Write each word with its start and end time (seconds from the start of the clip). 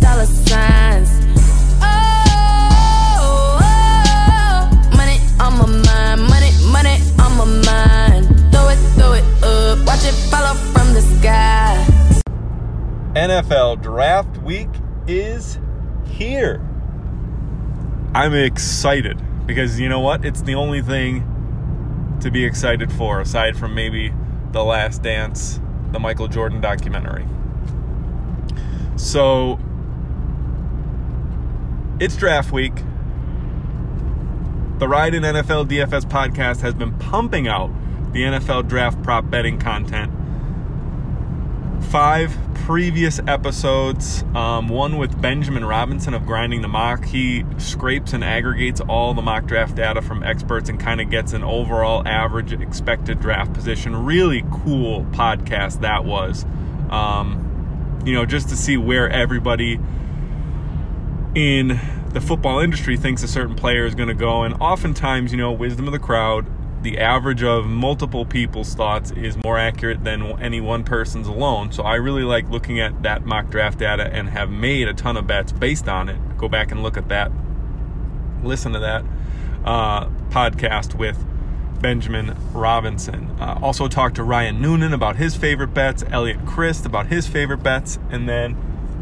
dollar 0.00 0.26
signs. 0.26 1.10
Oh, 1.80 3.58
oh, 3.62 4.70
money 4.96 5.18
on 5.40 5.52
my 5.58 5.66
mind, 5.66 6.20
money, 6.28 6.50
money 6.72 6.96
on 7.18 7.36
my 7.38 7.44
mind. 7.64 8.26
Throw 8.52 8.68
it, 8.68 8.78
throw 8.96 9.12
it 9.12 9.24
up, 9.42 9.86
watch 9.86 10.04
it 10.04 10.14
from 10.72 10.94
the 10.94 11.02
sky. 11.18 11.84
NFL 13.14 13.82
Draft 13.82 14.38
Week 14.38 14.68
is 15.06 15.58
here. 16.06 16.60
I'm 18.14 18.34
excited 18.34 19.20
because 19.46 19.78
you 19.80 19.88
know 19.88 20.00
what? 20.00 20.24
It's 20.24 20.42
the 20.42 20.54
only 20.54 20.82
thing 20.82 22.18
to 22.20 22.30
be 22.30 22.44
excited 22.44 22.92
for 22.92 23.20
aside 23.20 23.56
from 23.56 23.74
maybe 23.74 24.12
The 24.52 24.64
Last 24.64 25.02
Dance, 25.02 25.60
the 25.92 25.98
Michael 25.98 26.28
Jordan 26.28 26.60
documentary. 26.60 27.26
So 28.96 29.58
it's 32.00 32.16
draft 32.16 32.52
week. 32.52 32.74
The 34.78 34.86
Ride 34.86 35.14
in 35.14 35.22
NFL 35.22 35.68
DFS 35.68 36.04
podcast 36.04 36.60
has 36.60 36.74
been 36.74 36.96
pumping 36.98 37.48
out 37.48 37.70
the 38.12 38.22
NFL 38.22 38.68
draft 38.68 39.02
prop 39.02 39.28
betting 39.28 39.58
content 39.58 40.12
five 41.88 42.36
previous 42.54 43.18
episodes. 43.26 44.22
Um, 44.34 44.68
one 44.68 44.98
with 44.98 45.20
Benjamin 45.20 45.64
Robinson 45.64 46.12
of 46.12 46.26
Grinding 46.26 46.60
the 46.60 46.68
Mock. 46.68 47.04
He 47.04 47.44
scrapes 47.56 48.12
and 48.12 48.22
aggregates 48.22 48.80
all 48.82 49.14
the 49.14 49.22
mock 49.22 49.46
draft 49.46 49.74
data 49.74 50.02
from 50.02 50.22
experts 50.22 50.68
and 50.68 50.78
kind 50.78 51.00
of 51.00 51.08
gets 51.08 51.32
an 51.32 51.42
overall 51.42 52.06
average 52.06 52.52
expected 52.52 53.20
draft 53.20 53.54
position. 53.54 54.04
Really 54.04 54.44
cool 54.50 55.04
podcast 55.06 55.80
that 55.80 56.04
was. 56.04 56.44
Um, 56.90 58.02
you 58.04 58.12
know, 58.12 58.26
just 58.26 58.50
to 58.50 58.56
see 58.56 58.76
where 58.76 59.08
everybody 59.08 59.80
in 61.38 61.78
the 62.12 62.20
football 62.20 62.58
industry 62.58 62.96
thinks 62.96 63.22
a 63.22 63.28
certain 63.28 63.54
player 63.54 63.86
is 63.86 63.94
going 63.94 64.08
to 64.08 64.14
go. 64.14 64.42
And 64.42 64.54
oftentimes, 64.54 65.30
you 65.30 65.38
know, 65.38 65.52
wisdom 65.52 65.86
of 65.86 65.92
the 65.92 65.98
crowd 66.00 66.46
the 66.82 66.98
average 66.98 67.42
of 67.42 67.66
multiple 67.66 68.24
people's 68.24 68.74
thoughts 68.74 69.10
is 69.10 69.36
more 69.44 69.58
accurate 69.58 70.04
than 70.04 70.22
any 70.40 70.60
one 70.60 70.84
person's 70.84 71.26
alone. 71.26 71.72
So 71.72 71.82
I 71.82 71.96
really 71.96 72.22
like 72.22 72.48
looking 72.50 72.78
at 72.78 73.02
that 73.02 73.26
mock 73.26 73.50
draft 73.50 73.78
data 73.78 74.08
and 74.12 74.28
have 74.28 74.48
made 74.48 74.86
a 74.86 74.94
ton 74.94 75.16
of 75.16 75.26
bets 75.26 75.50
based 75.50 75.88
on 75.88 76.08
it. 76.08 76.38
Go 76.38 76.48
back 76.48 76.70
and 76.70 76.82
look 76.82 76.96
at 76.96 77.08
that. 77.08 77.32
Listen 78.44 78.72
to 78.74 78.78
that 78.78 79.04
uh, 79.64 80.06
podcast 80.30 80.94
with 80.94 81.24
Benjamin 81.80 82.36
Robinson. 82.52 83.36
Uh, 83.40 83.58
also 83.60 83.88
talked 83.88 84.14
to 84.16 84.22
Ryan 84.22 84.62
Noonan 84.62 84.92
about 84.92 85.16
his 85.16 85.34
favorite 85.34 85.74
bets, 85.74 86.04
Elliot 86.10 86.46
Christ 86.46 86.86
about 86.86 87.08
his 87.08 87.26
favorite 87.26 87.62
bets, 87.62 87.98
and 88.10 88.28
then 88.28 88.56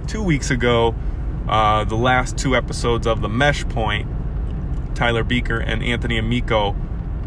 two 0.07 0.23
weeks 0.23 0.51
ago, 0.51 0.95
uh, 1.49 1.85
the 1.85 1.97
last 1.97 2.37
two 2.37 2.57
episodes 2.57 3.07
of 3.07 3.21
the 3.21 3.29
Mesh 3.29 3.67
Point, 3.69 4.09
Tyler 4.95 5.25
Buecher 5.25 5.63
and 5.65 5.83
Anthony 5.83 6.19
Amico 6.19 6.75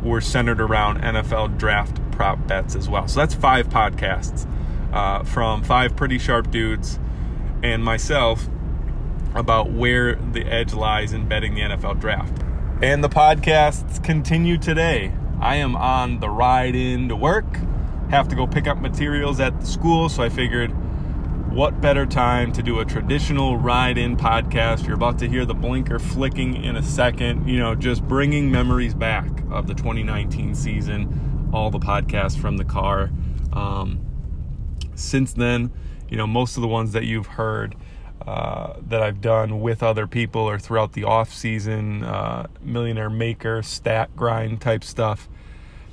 were 0.04 0.22
centered 0.22 0.62
around 0.62 1.02
NFL 1.02 1.58
draft 1.58 2.00
prop 2.12 2.48
bets 2.48 2.76
as 2.76 2.90
well. 2.90 3.08
So 3.08 3.20
that's 3.20 3.34
five 3.34 3.70
podcasts 3.70 4.50
uh, 4.92 5.24
from 5.24 5.64
five 5.64 5.96
pretty 5.96 6.18
sharp 6.18 6.52
dudes 6.52 7.00
and 7.64 7.84
myself 7.84 8.48
about 9.36 9.72
where 9.72 10.16
the 10.16 10.46
edge 10.46 10.74
lies 10.74 11.14
in 11.14 11.28
betting 11.28 11.56
the 11.56 11.62
NFL 11.62 12.00
draft. 12.00 12.44
And 12.82 13.04
the 13.04 13.10
podcasts 13.10 14.04
continue 14.04 14.58
today. 14.58 15.14
I 15.40 15.56
am 15.56 15.76
on 15.76 16.20
the 16.20 16.30
ride 16.30 16.76
in 16.76 17.10
to 17.10 17.16
work, 17.16 17.46
have 18.10 18.28
to 18.30 18.36
go 18.36 18.48
pick 18.48 18.68
up 18.68 18.80
materials 18.80 19.40
at 19.40 19.60
the 19.60 19.66
school, 19.66 20.10
so 20.10 20.24
I 20.24 20.30
figured 20.30 20.74
what 21.52 21.82
better 21.82 22.06
time 22.06 22.52
to 22.54 22.62
do 22.62 22.80
a 22.80 22.86
traditional 22.86 23.58
ride 23.58 23.98
in 23.98 24.16
podcast? 24.16 24.86
You're 24.86 24.96
about 24.96 25.18
to 25.20 25.28
hear 25.28 25.46
the 25.46 25.56
blinker 25.56 25.98
flicking 25.98 26.64
in 26.64 26.76
a 26.76 26.84
second, 26.84 27.50
you 27.50 27.58
know, 27.58 27.74
just 27.74 28.08
bringing 28.08 28.52
memories 28.52 28.94
back 28.94 29.28
of 29.50 29.66
the 29.66 29.74
2019 29.74 30.54
season, 30.54 31.50
all 31.52 31.72
the 31.72 31.80
podcasts 31.80 32.40
from 32.40 32.58
the 32.58 32.64
car. 32.64 33.10
Um, 33.52 34.00
since 34.94 35.34
then, 35.34 35.72
you 36.08 36.18
know, 36.18 36.28
most 36.28 36.56
of 36.56 36.62
the 36.62 36.68
ones 36.68 36.92
that 36.92 37.06
you've 37.06 37.28
heard 37.28 37.76
uh, 38.26 38.74
that 38.88 39.02
I've 39.02 39.20
done 39.20 39.60
with 39.60 39.82
other 39.82 40.06
people 40.06 40.42
or 40.42 40.60
throughout 40.60 40.94
the 40.94 41.04
off 41.04 41.34
season, 41.34 42.04
uh, 42.04 42.46
millionaire 42.62 43.10
maker, 43.10 43.64
stat 43.64 44.16
grind 44.16 44.62
type 44.62 44.84
stuff, 44.84 45.28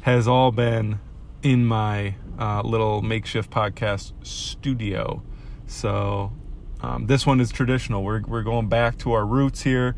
has 0.02 0.28
all 0.28 0.52
been 0.52 1.00
in 1.42 1.64
my 1.64 2.16
uh, 2.38 2.60
little 2.62 3.00
makeshift 3.00 3.50
podcast 3.50 4.12
studio. 4.22 5.22
So 5.66 6.32
um, 6.80 7.06
this 7.06 7.26
one 7.26 7.40
is 7.40 7.50
traditional. 7.50 8.02
We're, 8.02 8.22
we're 8.22 8.42
going 8.42 8.68
back 8.68 8.98
to 8.98 9.12
our 9.12 9.26
roots 9.26 9.62
here. 9.62 9.96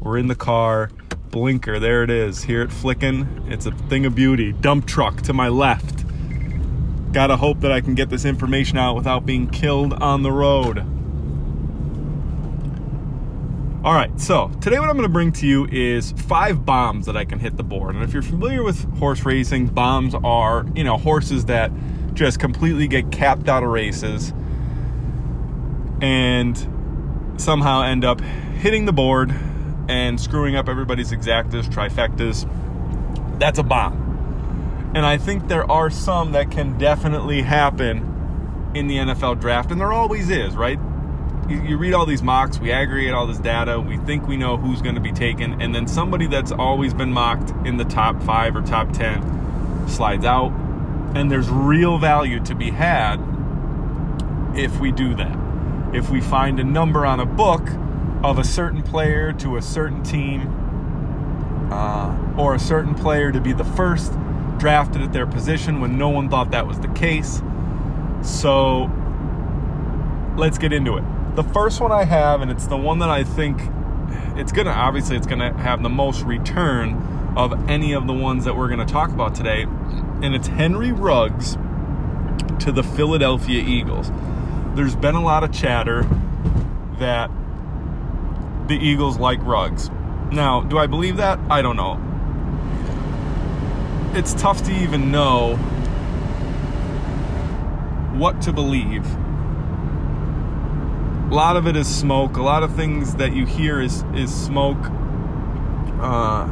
We're 0.00 0.18
in 0.18 0.28
the 0.28 0.34
car. 0.34 0.90
Blinker, 1.30 1.78
there 1.78 2.02
it 2.02 2.10
is. 2.10 2.44
Hear 2.44 2.62
it 2.62 2.72
flicking. 2.72 3.46
It's 3.48 3.66
a 3.66 3.72
thing 3.72 4.06
of 4.06 4.14
beauty. 4.14 4.52
Dump 4.52 4.86
truck 4.86 5.22
to 5.22 5.32
my 5.32 5.48
left. 5.48 6.04
Gotta 7.12 7.36
hope 7.36 7.60
that 7.60 7.72
I 7.72 7.80
can 7.80 7.94
get 7.94 8.10
this 8.10 8.24
information 8.24 8.78
out 8.78 8.94
without 8.94 9.24
being 9.24 9.48
killed 9.48 9.94
on 9.94 10.22
the 10.22 10.32
road. 10.32 10.78
All 13.84 13.94
right, 13.94 14.20
so 14.20 14.48
today 14.60 14.80
what 14.80 14.90
I'm 14.90 14.98
to 14.98 15.08
bring 15.08 15.32
to 15.32 15.46
you 15.46 15.66
is 15.70 16.10
five 16.12 16.66
bombs 16.66 17.06
that 17.06 17.16
I 17.16 17.24
can 17.24 17.38
hit 17.38 17.56
the 17.56 17.62
board. 17.62 17.94
And 17.94 18.02
if 18.02 18.12
you're 18.12 18.20
familiar 18.20 18.62
with 18.64 18.82
horse 18.98 19.24
racing, 19.24 19.68
bombs 19.68 20.14
are, 20.14 20.66
you 20.74 20.82
know, 20.82 20.96
horses 20.96 21.44
that 21.44 21.70
just 22.12 22.40
completely 22.40 22.88
get 22.88 23.12
capped 23.12 23.48
out 23.48 23.62
of 23.62 23.70
races 23.70 24.32
and 26.00 26.56
somehow 27.38 27.82
end 27.82 28.04
up 28.04 28.20
hitting 28.20 28.84
the 28.84 28.92
board 28.92 29.34
and 29.88 30.20
screwing 30.20 30.56
up 30.56 30.68
everybody's 30.68 31.12
exactas, 31.12 31.64
trifectas. 31.64 32.48
That's 33.38 33.58
a 33.58 33.62
bomb. 33.62 34.92
And 34.94 35.04
I 35.04 35.18
think 35.18 35.48
there 35.48 35.70
are 35.70 35.90
some 35.90 36.32
that 36.32 36.50
can 36.50 36.78
definitely 36.78 37.42
happen 37.42 38.72
in 38.74 38.88
the 38.88 38.96
NFL 38.96 39.40
draft, 39.40 39.70
and 39.70 39.80
there 39.80 39.92
always 39.92 40.30
is, 40.30 40.54
right? 40.54 40.78
You, 41.48 41.62
you 41.62 41.76
read 41.78 41.94
all 41.94 42.06
these 42.06 42.22
mocks, 42.22 42.58
we 42.58 42.72
aggregate 42.72 43.12
all 43.12 43.26
this 43.26 43.38
data, 43.38 43.80
we 43.80 43.98
think 43.98 44.26
we 44.26 44.36
know 44.36 44.56
who's 44.56 44.82
going 44.82 44.96
to 44.96 45.00
be 45.00 45.12
taken, 45.12 45.60
and 45.60 45.74
then 45.74 45.86
somebody 45.86 46.26
that's 46.26 46.50
always 46.50 46.92
been 46.92 47.12
mocked 47.12 47.50
in 47.66 47.76
the 47.76 47.84
top 47.84 48.22
five 48.22 48.56
or 48.56 48.62
top 48.62 48.92
10 48.92 49.88
slides 49.88 50.24
out, 50.24 50.50
and 51.14 51.30
there's 51.30 51.48
real 51.48 51.98
value 51.98 52.40
to 52.40 52.54
be 52.54 52.70
had 52.70 53.16
if 54.56 54.80
we 54.80 54.90
do 54.90 55.14
that 55.14 55.45
if 55.96 56.10
we 56.10 56.20
find 56.20 56.60
a 56.60 56.64
number 56.64 57.06
on 57.06 57.20
a 57.20 57.26
book 57.26 57.66
of 58.22 58.38
a 58.38 58.44
certain 58.44 58.82
player 58.82 59.32
to 59.32 59.56
a 59.56 59.62
certain 59.62 60.02
team 60.02 60.42
uh, 61.72 62.34
or 62.36 62.54
a 62.54 62.58
certain 62.58 62.94
player 62.94 63.32
to 63.32 63.40
be 63.40 63.54
the 63.54 63.64
first 63.64 64.12
drafted 64.58 65.00
at 65.00 65.12
their 65.14 65.26
position 65.26 65.80
when 65.80 65.96
no 65.96 66.10
one 66.10 66.28
thought 66.28 66.50
that 66.50 66.66
was 66.66 66.78
the 66.80 66.88
case. 66.88 67.40
So 68.22 68.90
let's 70.36 70.58
get 70.58 70.72
into 70.72 70.98
it. 70.98 71.04
The 71.34 71.44
first 71.44 71.80
one 71.80 71.92
I 71.92 72.04
have, 72.04 72.42
and 72.42 72.50
it's 72.50 72.66
the 72.66 72.76
one 72.76 72.98
that 72.98 73.10
I 73.10 73.24
think 73.24 73.58
it's 74.36 74.52
gonna 74.52 74.70
obviously 74.70 75.16
it's 75.16 75.26
gonna 75.26 75.56
have 75.58 75.82
the 75.82 75.88
most 75.88 76.22
return 76.22 77.34
of 77.36 77.70
any 77.70 77.94
of 77.94 78.06
the 78.06 78.12
ones 78.12 78.44
that 78.44 78.54
we're 78.54 78.68
gonna 78.68 78.84
talk 78.84 79.10
about 79.10 79.34
today, 79.34 79.62
and 79.62 80.34
it's 80.34 80.46
Henry 80.46 80.92
Ruggs 80.92 81.56
to 82.60 82.70
the 82.70 82.82
Philadelphia 82.82 83.62
Eagles 83.62 84.10
there's 84.76 84.94
been 84.94 85.14
a 85.14 85.22
lot 85.22 85.42
of 85.42 85.52
chatter 85.52 86.02
that 86.98 87.30
the 88.68 88.74
Eagles 88.74 89.18
like 89.18 89.42
Ruggs. 89.42 89.90
Now, 90.30 90.60
do 90.60 90.76
I 90.76 90.86
believe 90.86 91.16
that? 91.16 91.38
I 91.50 91.62
don't 91.62 91.76
know. 91.76 92.02
It's 94.12 94.34
tough 94.34 94.62
to 94.64 94.72
even 94.72 95.10
know 95.10 95.56
what 98.18 98.42
to 98.42 98.52
believe. 98.52 99.06
A 101.30 101.34
lot 101.34 101.56
of 101.56 101.66
it 101.66 101.74
is 101.74 101.88
smoke. 101.88 102.36
A 102.36 102.42
lot 102.42 102.62
of 102.62 102.74
things 102.76 103.14
that 103.16 103.34
you 103.34 103.46
hear 103.46 103.80
is 103.80 104.04
is 104.14 104.32
smoke, 104.32 104.78
uh, 106.00 106.48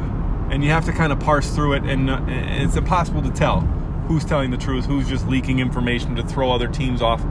and 0.49 0.63
you 0.63 0.71
have 0.71 0.85
to 0.85 0.91
kind 0.91 1.13
of 1.13 1.19
parse 1.19 1.53
through 1.53 1.73
it, 1.73 1.83
and 1.83 2.09
uh, 2.09 2.21
it's 2.27 2.75
impossible 2.75 3.21
to 3.21 3.31
tell 3.31 3.61
who's 4.07 4.25
telling 4.25 4.51
the 4.51 4.57
truth, 4.57 4.85
who's 4.85 5.07
just 5.07 5.27
leaking 5.27 5.59
information 5.59 6.15
to 6.15 6.23
throw 6.23 6.51
other 6.51 6.67
teams 6.67 7.01
off 7.01 7.23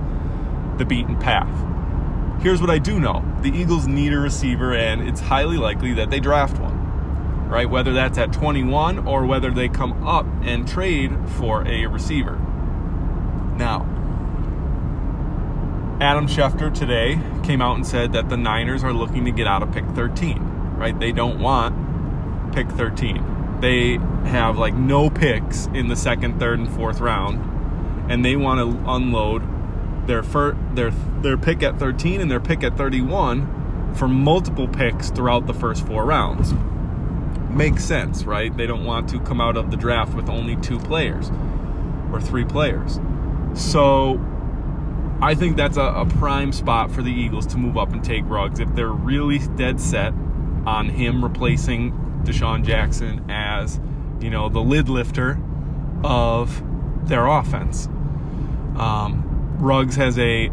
the 0.78 0.84
beaten 0.84 1.18
path. 1.18 1.48
Here's 2.42 2.60
what 2.60 2.70
I 2.70 2.78
do 2.78 3.00
know 3.00 3.24
the 3.42 3.50
Eagles 3.50 3.86
need 3.86 4.12
a 4.12 4.18
receiver, 4.18 4.74
and 4.74 5.08
it's 5.08 5.20
highly 5.20 5.56
likely 5.56 5.94
that 5.94 6.10
they 6.10 6.20
draft 6.20 6.58
one, 6.58 7.48
right? 7.48 7.68
Whether 7.68 7.92
that's 7.92 8.18
at 8.18 8.32
21 8.32 9.06
or 9.06 9.24
whether 9.26 9.50
they 9.50 9.68
come 9.68 10.06
up 10.06 10.26
and 10.42 10.68
trade 10.68 11.12
for 11.38 11.66
a 11.66 11.86
receiver. 11.86 12.36
Now, 13.56 13.90
Adam 16.00 16.26
Schefter 16.26 16.74
today 16.74 17.20
came 17.44 17.62
out 17.62 17.76
and 17.76 17.86
said 17.86 18.12
that 18.12 18.28
the 18.28 18.36
Niners 18.36 18.82
are 18.82 18.92
looking 18.92 19.24
to 19.26 19.30
get 19.30 19.46
out 19.46 19.62
of 19.62 19.72
pick 19.72 19.86
13, 19.90 20.74
right? 20.76 20.98
They 20.98 21.12
don't 21.12 21.38
want 21.38 22.52
pick 22.52 22.68
13. 22.68 23.60
They 23.60 23.98
have 24.28 24.58
like 24.58 24.74
no 24.74 25.08
picks 25.08 25.66
in 25.66 25.88
the 25.88 25.96
second, 25.96 26.38
third, 26.38 26.58
and 26.58 26.68
fourth 26.68 27.00
round, 27.00 28.10
and 28.10 28.24
they 28.24 28.36
want 28.36 28.60
to 28.60 28.90
unload 28.90 29.42
their 30.06 30.22
fir- 30.22 30.56
their 30.74 30.90
their 30.90 31.36
pick 31.36 31.62
at 31.62 31.78
13 31.78 32.20
and 32.20 32.30
their 32.30 32.40
pick 32.40 32.62
at 32.62 32.76
31 32.76 33.94
for 33.94 34.08
multiple 34.08 34.68
picks 34.68 35.10
throughout 35.10 35.46
the 35.46 35.54
first 35.54 35.86
four 35.86 36.04
rounds. 36.04 36.52
Makes 37.50 37.84
sense, 37.84 38.24
right? 38.24 38.54
They 38.56 38.66
don't 38.66 38.84
want 38.84 39.08
to 39.10 39.20
come 39.20 39.40
out 39.40 39.56
of 39.56 39.70
the 39.70 39.76
draft 39.76 40.14
with 40.14 40.28
only 40.28 40.56
two 40.56 40.78
players 40.78 41.30
or 42.12 42.20
three 42.20 42.44
players. 42.44 42.98
So 43.54 44.20
I 45.22 45.34
think 45.34 45.56
that's 45.56 45.76
a, 45.76 45.82
a 45.82 46.06
prime 46.06 46.52
spot 46.52 46.90
for 46.90 47.02
the 47.02 47.12
Eagles 47.12 47.46
to 47.48 47.56
move 47.56 47.78
up 47.78 47.92
and 47.92 48.02
take 48.02 48.24
Ruggs 48.26 48.60
if 48.60 48.74
they're 48.74 48.88
really 48.88 49.38
dead 49.56 49.80
set 49.80 50.12
on 50.66 50.88
him 50.88 51.22
replacing 51.22 51.92
DeSean 52.24 52.64
Jackson 52.64 53.24
as, 53.30 53.80
you 54.20 54.30
know, 54.30 54.48
the 54.48 54.60
lid 54.60 54.88
lifter 54.88 55.38
of 56.02 56.62
their 57.08 57.26
offense. 57.26 57.86
Um, 58.76 59.33
Ruggs 59.64 59.96
has 59.96 60.18
a 60.18 60.50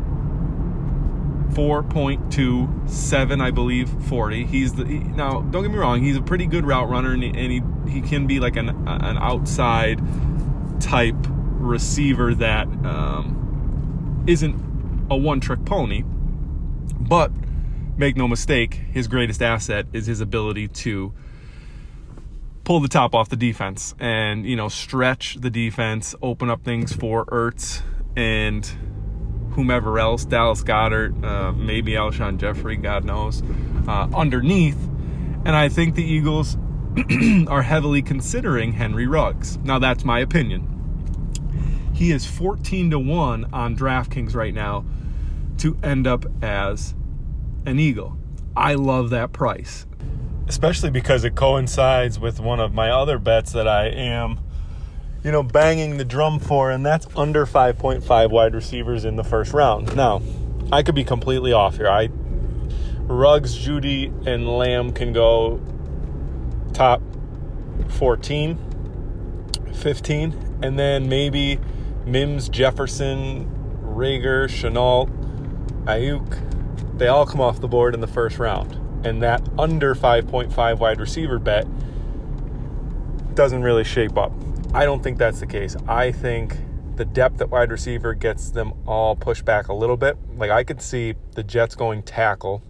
4.27, 1.52 3.42
I 3.42 3.52
believe, 3.52 3.90
40. 4.08 4.46
He's 4.46 4.74
the 4.74 4.86
he, 4.86 5.00
now. 5.00 5.42
Don't 5.42 5.63
get 5.63 5.72
me 5.72 5.78
wrong. 5.78 6.02
He's 6.02 6.16
a 6.16 6.22
pretty 6.22 6.46
good 6.46 6.66
route 6.66 6.88
runner, 6.90 7.12
and 7.12 7.22
he, 7.22 7.30
and 7.30 7.52
he, 7.52 7.62
he 7.92 8.00
can 8.02 8.25
be 8.25 8.40
like 8.40 8.56
an 8.56 8.69
an 8.69 9.18
outside 9.18 10.00
type 10.80 11.18
receiver 11.28 12.34
that 12.36 12.68
um, 12.86 14.24
isn't 14.28 14.56
a 15.12 15.18
one 15.18 15.42
trick 15.42 15.66
pony. 15.66 16.04
But 16.98 17.34
make 17.98 18.16
no 18.16 18.30
mistake, 18.30 18.75
his 18.75 19.10
greatest 19.10 19.42
asset 19.42 19.88
is 19.92 20.06
his 20.06 20.22
ability 20.22 20.69
to 20.69 21.13
pull 22.63 22.80
the 22.80 22.88
top 22.88 23.13
off 23.13 23.28
the 23.28 23.36
defense 23.36 23.94
and 24.00 24.46
you 24.46 24.56
know 24.56 24.69
stretch 24.69 25.36
the 25.42 25.50
defense, 25.50 26.16
open 26.22 26.50
up 26.50 26.63
things 26.63 26.94
for 26.94 27.25
Ertz 27.25 27.81
and 28.16 28.72
whomever 29.53 30.00
else, 30.00 30.25
Dallas 30.25 30.63
Goedert, 30.63 31.24
uh, 31.24 31.51
maybe 31.53 31.94
Alshon 31.94 32.38
Jeffery, 32.38 32.77
God 32.77 33.06
knows, 33.06 33.44
uh, 33.88 34.07
underneath. 34.15 34.77
And 35.45 35.56
I 35.56 35.69
think 35.69 35.95
the 35.95 36.03
Eagles 36.03 36.57
are 37.48 37.62
heavily 37.62 38.01
considering 38.01 38.74
Henry 38.74 39.07
Ruggs. 39.07 39.57
Now 39.59 39.80
that's 39.80 40.03
my 40.06 40.19
opinion. 40.19 40.68
He 41.94 42.12
is 42.12 42.25
14 42.25 42.92
to 42.92 43.00
1 43.00 43.53
on 43.53 43.75
DraftKings 43.75 44.36
right 44.36 44.53
now 44.53 44.86
to 45.59 45.77
end 45.83 46.07
up 46.07 46.25
as 46.44 46.95
an 47.65 47.80
Eagle. 47.80 48.18
I 48.56 48.74
love 48.74 49.12
that 49.12 49.31
price 49.31 49.86
especially 50.51 50.89
because 50.89 51.24
it 51.24 51.33
coincides 51.33 52.19
with 52.19 52.42
one 52.42 52.59
of 52.59 52.74
my 52.74 52.89
other 52.89 53.18
bets 53.18 53.53
that 53.53 53.69
I 53.69 53.86
am, 53.86 54.38
you 55.23 55.31
know, 55.31 55.44
banging 55.44 55.97
the 55.97 56.06
drum 56.06 56.39
for, 56.39 56.71
and 56.71 56.85
that's 56.85 57.07
under 57.15 57.45
5.5 57.45 58.29
wide 58.29 58.56
receivers 58.56 59.06
in 59.06 59.15
the 59.15 59.23
first 59.23 59.53
round. 59.53 59.95
Now, 59.95 60.21
I 60.71 60.83
could 60.83 60.95
be 60.95 61.03
completely 61.03 61.53
off 61.53 61.77
here. 61.77 61.89
I 61.89 62.09
Ruggs, 63.03 63.57
Jeudy, 63.57 64.07
and 64.25 64.47
Lamb 64.47 64.94
can 64.94 65.12
go 65.12 65.59
top 66.73 67.01
14, 67.89 68.57
15, 69.73 70.59
and 70.63 70.79
then 70.79 71.09
maybe 71.09 71.59
Mims, 72.06 72.47
Jefferson, 72.47 73.45
Reagor, 73.83 74.45
Shenault, 74.47 75.09
Aiyuk, 75.85 76.97
they 76.97 77.07
all 77.07 77.25
come 77.25 77.41
off 77.41 77.59
the 77.59 77.67
board 77.67 77.94
in 77.94 78.00
the 78.00 78.07
first 78.07 78.39
round 78.39 78.77
and 79.03 79.21
that 79.24 79.41
under 79.57 79.95
5.5 79.95 80.79
wide 80.79 81.00
receiver 81.00 81.39
bet 81.39 81.65
doesn't 83.35 83.63
really 83.63 83.83
shape 83.83 84.17
up. 84.17 84.31
I 84.73 84.85
don't 84.85 85.03
think 85.03 85.18
that's 85.18 85.41
the 85.41 85.47
case. 85.47 85.75
I 85.85 86.13
think 86.13 86.56
the 86.95 87.03
depth 87.03 87.41
at 87.41 87.50
wide 87.50 87.71
receiver 87.71 88.13
gets 88.13 88.51
them 88.51 88.73
all 88.88 89.18
pushed 89.18 89.44
back 89.44 89.68
a 89.68 89.73
little 89.73 89.97
bit. 89.97 90.18
Like 90.38 90.50
I 90.50 90.63
could 90.63 90.81
see 90.81 91.15
the 91.35 91.44
Jets 91.44 91.75
going 91.75 92.03
tackle, 92.03 92.63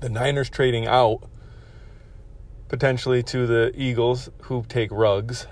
the 0.00 0.08
Niners 0.08 0.50
trading 0.50 0.88
out 0.88 1.22
potentially 2.68 3.22
to 3.22 3.46
the 3.46 3.72
Eagles 3.76 4.28
who 4.42 4.64
take 4.68 4.90
Ruggs, 4.90 5.46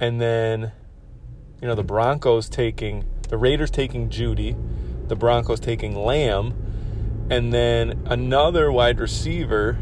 and 0.00 0.20
then 0.20 0.72
you 1.60 1.68
know 1.68 1.74
the 1.74 1.84
Broncos 1.84 2.48
taking 2.48 3.04
the 3.28 3.36
Raiders 3.36 3.70
taking 3.70 4.08
Jeudy, 4.08 4.56
the 5.08 5.16
Broncos 5.16 5.60
taking 5.60 5.94
Lamb, 5.94 6.54
and 7.28 7.52
then 7.52 8.02
another 8.06 8.72
wide 8.72 9.00
receiver 9.00 9.76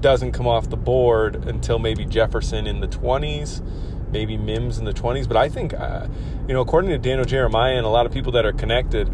doesn't 0.00 0.32
come 0.32 0.46
off 0.46 0.68
the 0.70 0.76
board 0.76 1.36
until 1.46 1.78
maybe 1.78 2.04
Jefferson 2.04 2.66
in 2.66 2.80
the 2.80 2.88
20s, 2.88 3.62
maybe 4.10 4.36
Mims 4.36 4.78
in 4.78 4.84
the 4.84 4.92
20s. 4.92 5.26
But 5.26 5.36
I 5.36 5.48
think, 5.48 5.74
uh, 5.74 6.06
you 6.46 6.54
know, 6.54 6.60
according 6.60 6.90
to 6.90 6.98
Daniel 6.98 7.24
Jeremiah 7.24 7.76
and 7.76 7.86
a 7.86 7.90
lot 7.90 8.06
of 8.06 8.12
people 8.12 8.32
that 8.32 8.44
are 8.44 8.52
connected, 8.52 9.12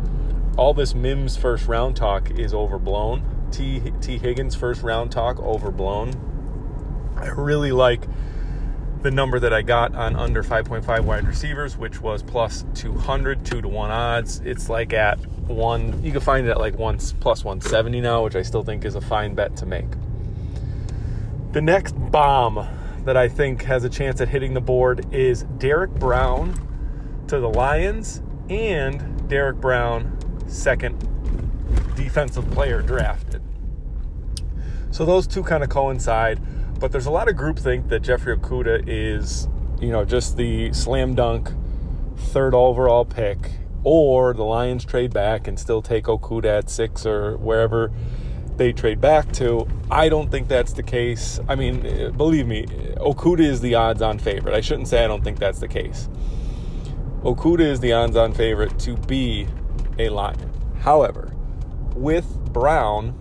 all 0.56 0.74
this 0.74 0.94
Mims 0.94 1.36
first 1.36 1.66
round 1.66 1.96
talk 1.96 2.30
is 2.30 2.54
overblown. 2.54 3.48
T, 3.50 3.92
T 4.00 4.18
Higgins 4.18 4.54
first 4.54 4.82
round 4.82 5.12
talk 5.12 5.38
overblown. 5.40 7.14
I 7.16 7.28
really 7.28 7.72
like 7.72 8.06
the 9.02 9.10
number 9.10 9.38
that 9.38 9.52
I 9.52 9.62
got 9.62 9.94
on 9.94 10.16
under 10.16 10.42
5.5 10.42 11.04
wide 11.04 11.26
receivers, 11.26 11.76
which 11.76 12.00
was 12.00 12.22
plus 12.22 12.64
200, 12.74 13.44
2 13.44 13.62
to 13.62 13.68
1 13.68 13.90
odds. 13.90 14.40
It's 14.44 14.68
like 14.68 14.92
at 14.92 15.18
one, 15.46 16.02
you 16.02 16.10
can 16.10 16.20
find 16.20 16.46
it 16.46 16.50
at 16.50 16.58
like 16.58 16.76
once 16.76 17.12
plus 17.12 17.44
170 17.44 18.00
now, 18.00 18.24
which 18.24 18.34
I 18.34 18.42
still 18.42 18.62
think 18.62 18.84
is 18.84 18.94
a 18.94 19.00
fine 19.00 19.34
bet 19.34 19.56
to 19.58 19.66
make. 19.66 19.86
The 21.52 21.62
next 21.62 21.92
bomb 22.10 22.66
that 23.04 23.16
I 23.16 23.28
think 23.28 23.62
has 23.62 23.84
a 23.84 23.88
chance 23.88 24.20
at 24.20 24.28
hitting 24.28 24.54
the 24.54 24.60
board 24.60 25.06
is 25.12 25.44
Derrick 25.58 25.92
Brown 25.92 26.54
to 27.28 27.40
the 27.40 27.48
Lions 27.48 28.22
and 28.50 29.28
Derrick 29.28 29.56
Brown, 29.56 30.16
second 30.48 30.98
defensive 31.96 32.50
player 32.50 32.82
drafted. 32.82 33.42
So 34.90 35.04
those 35.04 35.26
two 35.26 35.42
kind 35.42 35.62
of 35.62 35.68
coincide. 35.68 36.40
But 36.78 36.92
there's 36.92 37.06
a 37.06 37.10
lot 37.10 37.28
of 37.28 37.36
groupthink 37.36 37.88
that 37.88 38.00
Jeffrey 38.00 38.36
Okudah 38.36 38.84
is, 38.86 39.48
you 39.80 39.88
know, 39.88 40.04
just 40.04 40.36
the 40.36 40.72
slam 40.74 41.14
dunk 41.14 41.50
third 42.16 42.54
overall 42.54 43.04
pick, 43.04 43.50
or 43.82 44.34
the 44.34 44.42
Lions 44.42 44.84
trade 44.84 45.12
back 45.12 45.48
and 45.48 45.58
still 45.58 45.80
take 45.80 46.04
Okudah 46.04 46.58
at 46.58 46.70
six 46.70 47.06
or 47.06 47.36
wherever 47.38 47.92
they 48.56 48.72
trade 48.72 49.00
back 49.00 49.32
to. 49.32 49.66
I 49.90 50.08
don't 50.08 50.30
think 50.30 50.48
that's 50.48 50.72
the 50.72 50.82
case. 50.82 51.38
I 51.48 51.54
mean, 51.54 52.12
believe 52.16 52.46
me, 52.46 52.66
Okudah 52.96 53.40
is 53.40 53.60
the 53.60 53.74
odds 53.74 54.02
on 54.02 54.18
favorite. 54.18 54.54
I 54.54 54.60
shouldn't 54.60 54.88
say 54.88 55.04
I 55.04 55.08
don't 55.08 55.22
think 55.22 55.38
that's 55.38 55.60
the 55.60 55.68
case. 55.68 56.08
Okudah 57.22 57.60
is 57.60 57.80
the 57.80 57.92
odds 57.92 58.16
on 58.16 58.32
favorite 58.32 58.78
to 58.80 58.96
be 58.96 59.46
a 59.98 60.08
Lion. 60.08 60.52
However, 60.80 61.32
with 61.94 62.26
Brown, 62.52 63.14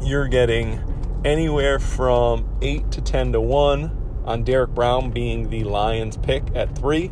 you're 0.00 0.28
getting 0.28 0.82
anywhere 1.24 1.78
from 1.78 2.48
8 2.62 2.90
to 2.92 3.00
10 3.00 3.32
to 3.32 3.40
1 3.40 4.22
on 4.24 4.44
Derrick 4.44 4.70
Brown 4.70 5.10
being 5.10 5.50
the 5.50 5.64
Lions 5.64 6.16
pick 6.16 6.42
at 6.54 6.76
3 6.78 7.10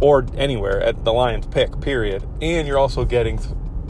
or 0.00 0.26
anywhere 0.36 0.80
at 0.80 1.04
the 1.04 1.12
Lions 1.12 1.46
pick 1.46 1.80
period 1.80 2.26
and 2.40 2.66
you're 2.66 2.78
also 2.78 3.04
getting 3.04 3.38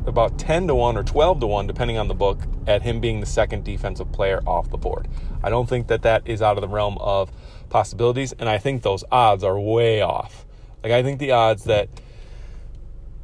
about 0.08 0.38
10 0.38 0.66
to 0.66 0.74
1 0.74 0.96
or 0.96 1.02
12 1.04 1.40
to 1.40 1.46
1 1.46 1.66
depending 1.66 1.98
on 1.98 2.08
the 2.08 2.14
book 2.14 2.40
at 2.66 2.82
him 2.82 3.00
being 3.00 3.20
the 3.20 3.26
second 3.26 3.64
defensive 3.64 4.10
player 4.10 4.40
off 4.46 4.70
the 4.70 4.78
board. 4.78 5.08
I 5.42 5.50
don't 5.50 5.68
think 5.68 5.86
that 5.88 6.02
that 6.02 6.26
is 6.26 6.42
out 6.42 6.56
of 6.56 6.62
the 6.62 6.68
realm 6.68 6.98
of 6.98 7.30
possibilities 7.68 8.32
and 8.32 8.48
I 8.48 8.58
think 8.58 8.82
those 8.82 9.04
odds 9.12 9.44
are 9.44 9.58
way 9.58 10.00
off. 10.00 10.46
Like 10.82 10.92
I 10.92 11.02
think 11.02 11.18
the 11.18 11.32
odds 11.32 11.64
that 11.64 11.88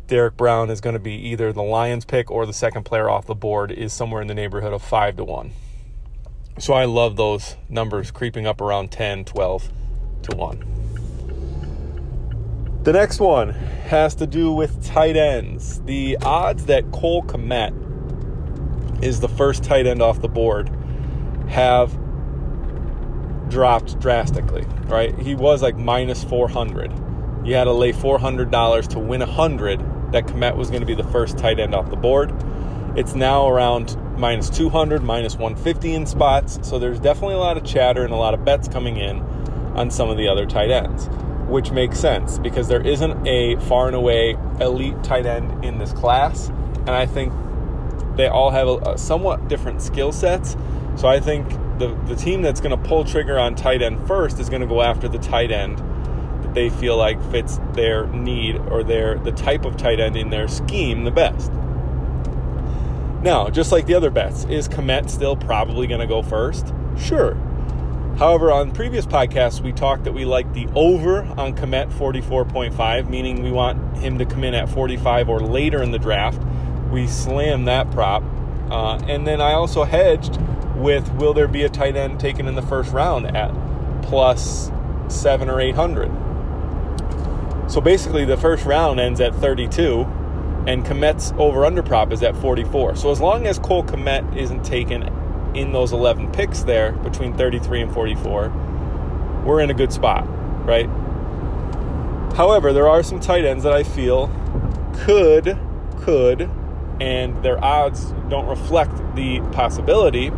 Derrick 0.06 0.36
Brown 0.36 0.70
is 0.70 0.80
going 0.80 0.94
to 0.94 1.00
be 1.00 1.14
either 1.14 1.52
the 1.52 1.62
Lions 1.62 2.04
pick 2.04 2.30
or 2.30 2.44
the 2.44 2.52
second 2.52 2.84
player 2.84 3.08
off 3.08 3.26
the 3.26 3.34
board 3.34 3.72
is 3.72 3.92
somewhere 3.92 4.20
in 4.20 4.28
the 4.28 4.34
neighborhood 4.34 4.72
of 4.72 4.82
5 4.82 5.16
to 5.16 5.24
1. 5.24 5.50
So 6.58 6.74
I 6.74 6.84
love 6.84 7.16
those 7.16 7.56
numbers 7.68 8.10
creeping 8.10 8.46
up 8.46 8.60
around 8.60 8.92
10, 8.92 9.24
12 9.24 9.72
to 10.22 10.36
1. 10.36 10.73
The 12.84 12.92
next 12.92 13.18
one 13.18 13.48
has 13.48 14.14
to 14.16 14.26
do 14.26 14.52
with 14.52 14.84
tight 14.84 15.16
ends. 15.16 15.80
The 15.80 16.18
odds 16.20 16.66
that 16.66 16.92
Cole 16.92 17.22
Kmet 17.22 19.02
is 19.02 19.20
the 19.20 19.28
first 19.28 19.64
tight 19.64 19.86
end 19.86 20.02
off 20.02 20.20
the 20.20 20.28
board 20.28 20.68
have 21.48 21.98
dropped 23.48 23.98
drastically, 24.00 24.66
right? 24.84 25.18
He 25.18 25.34
was 25.34 25.62
like 25.62 25.78
minus 25.78 26.24
400. 26.24 26.92
You 27.46 27.54
had 27.54 27.64
to 27.64 27.72
lay 27.72 27.92
$400 27.92 28.88
to 28.88 28.98
win 28.98 29.20
100 29.20 30.12
that 30.12 30.26
Kmet 30.26 30.54
was 30.54 30.68
going 30.68 30.82
to 30.82 30.86
be 30.86 30.94
the 30.94 31.04
first 31.04 31.38
tight 31.38 31.58
end 31.58 31.74
off 31.74 31.88
the 31.88 31.96
board. 31.96 32.34
It's 32.98 33.14
now 33.14 33.48
around 33.48 33.96
minus 34.18 34.50
200, 34.50 35.02
minus 35.02 35.36
150 35.36 35.94
in 35.94 36.04
spots. 36.04 36.58
So 36.60 36.78
there's 36.78 37.00
definitely 37.00 37.36
a 37.36 37.38
lot 37.38 37.56
of 37.56 37.64
chatter 37.64 38.04
and 38.04 38.12
a 38.12 38.16
lot 38.16 38.34
of 38.34 38.44
bets 38.44 38.68
coming 38.68 38.98
in 38.98 39.20
on 39.74 39.90
some 39.90 40.10
of 40.10 40.18
the 40.18 40.28
other 40.28 40.44
tight 40.44 40.70
ends, 40.70 41.08
which 41.46 41.70
makes 41.70 41.98
sense 41.98 42.38
because 42.38 42.68
there 42.68 42.80
isn't 42.80 43.26
a 43.26 43.56
far 43.68 43.86
and 43.86 43.96
away 43.96 44.36
elite 44.60 45.02
tight 45.02 45.26
end 45.26 45.64
in 45.64 45.78
this 45.78 45.92
class. 45.92 46.48
And 46.48 46.90
I 46.90 47.06
think 47.06 47.32
they 48.16 48.28
all 48.28 48.50
have 48.50 48.68
a, 48.68 48.76
a 48.92 48.98
somewhat 48.98 49.48
different 49.48 49.82
skill 49.82 50.12
sets. 50.12 50.56
So 50.96 51.08
I 51.08 51.20
think 51.20 51.48
the, 51.78 51.98
the 52.06 52.14
team 52.14 52.42
that's 52.42 52.60
going 52.60 52.70
to 52.70 52.88
pull 52.88 53.04
trigger 53.04 53.38
on 53.38 53.54
tight 53.54 53.82
end 53.82 54.06
first 54.06 54.38
is 54.38 54.48
going 54.48 54.62
to 54.62 54.66
go 54.66 54.80
after 54.82 55.08
the 55.08 55.18
tight 55.18 55.50
end 55.50 55.78
that 55.78 56.54
they 56.54 56.70
feel 56.70 56.96
like 56.96 57.20
fits 57.30 57.58
their 57.72 58.06
need 58.08 58.56
or 58.56 58.84
their 58.84 59.18
the 59.18 59.32
type 59.32 59.64
of 59.64 59.76
tight 59.76 59.98
end 60.00 60.16
in 60.16 60.30
their 60.30 60.46
scheme 60.46 61.04
the 61.04 61.10
best. 61.10 61.50
Now, 63.22 63.48
just 63.48 63.72
like 63.72 63.86
the 63.86 63.94
other 63.94 64.10
bets, 64.10 64.44
is 64.44 64.68
Kmet 64.68 65.08
still 65.08 65.34
probably 65.34 65.86
going 65.86 66.00
to 66.00 66.06
go 66.06 66.22
first? 66.22 66.72
Sure. 66.98 67.36
However, 68.18 68.52
on 68.52 68.70
previous 68.70 69.06
podcasts, 69.06 69.60
we 69.60 69.72
talked 69.72 70.04
that 70.04 70.12
we 70.12 70.24
like 70.24 70.52
the 70.52 70.68
over 70.76 71.24
on 71.36 71.56
Kmet 71.56 71.90
44.5, 71.92 73.10
meaning 73.10 73.42
we 73.42 73.50
want 73.50 73.96
him 73.96 74.18
to 74.18 74.24
come 74.24 74.44
in 74.44 74.54
at 74.54 74.68
45 74.68 75.28
or 75.28 75.40
later 75.40 75.82
in 75.82 75.90
the 75.90 75.98
draft. 75.98 76.40
We 76.92 77.08
slammed 77.08 77.66
that 77.66 77.90
prop. 77.90 78.22
Uh, 78.70 79.00
and 79.08 79.26
then 79.26 79.40
I 79.40 79.54
also 79.54 79.82
hedged 79.82 80.38
with 80.76 81.10
will 81.14 81.34
there 81.34 81.48
be 81.48 81.64
a 81.64 81.68
tight 81.68 81.96
end 81.96 82.20
taken 82.20 82.46
in 82.46 82.54
the 82.54 82.62
first 82.62 82.92
round 82.92 83.36
at 83.36 83.52
plus 84.02 84.70
seven 85.08 85.50
or 85.50 85.60
800. 85.60 86.08
So 87.68 87.80
basically, 87.80 88.24
the 88.24 88.36
first 88.36 88.64
round 88.64 89.00
ends 89.00 89.20
at 89.20 89.34
32, 89.34 90.02
and 90.68 90.84
Kmet's 90.84 91.32
over 91.36 91.64
under 91.64 91.82
prop 91.82 92.12
is 92.12 92.22
at 92.22 92.36
44. 92.36 92.94
So 92.94 93.10
as 93.10 93.20
long 93.20 93.48
as 93.48 93.58
Cole 93.58 93.82
Kmet 93.82 94.36
isn't 94.36 94.64
taken 94.64 95.02
in 95.54 95.72
those 95.72 95.92
11 95.92 96.32
picks 96.32 96.62
there 96.62 96.92
between 96.92 97.36
33 97.36 97.82
and 97.82 97.92
44, 97.92 98.48
we're 99.44 99.60
in 99.60 99.70
a 99.70 99.74
good 99.74 99.92
spot, 99.92 100.24
right? 100.66 100.88
However, 102.34 102.72
there 102.72 102.88
are 102.88 103.02
some 103.02 103.20
tight 103.20 103.44
ends 103.44 103.64
that 103.64 103.72
I 103.72 103.82
feel 103.82 104.28
could, 104.94 105.58
could, 106.00 106.50
and 107.00 107.42
their 107.42 107.62
odds 107.62 108.12
don't 108.28 108.46
reflect 108.46 109.14
the 109.14 109.40
possibility, 109.52 110.30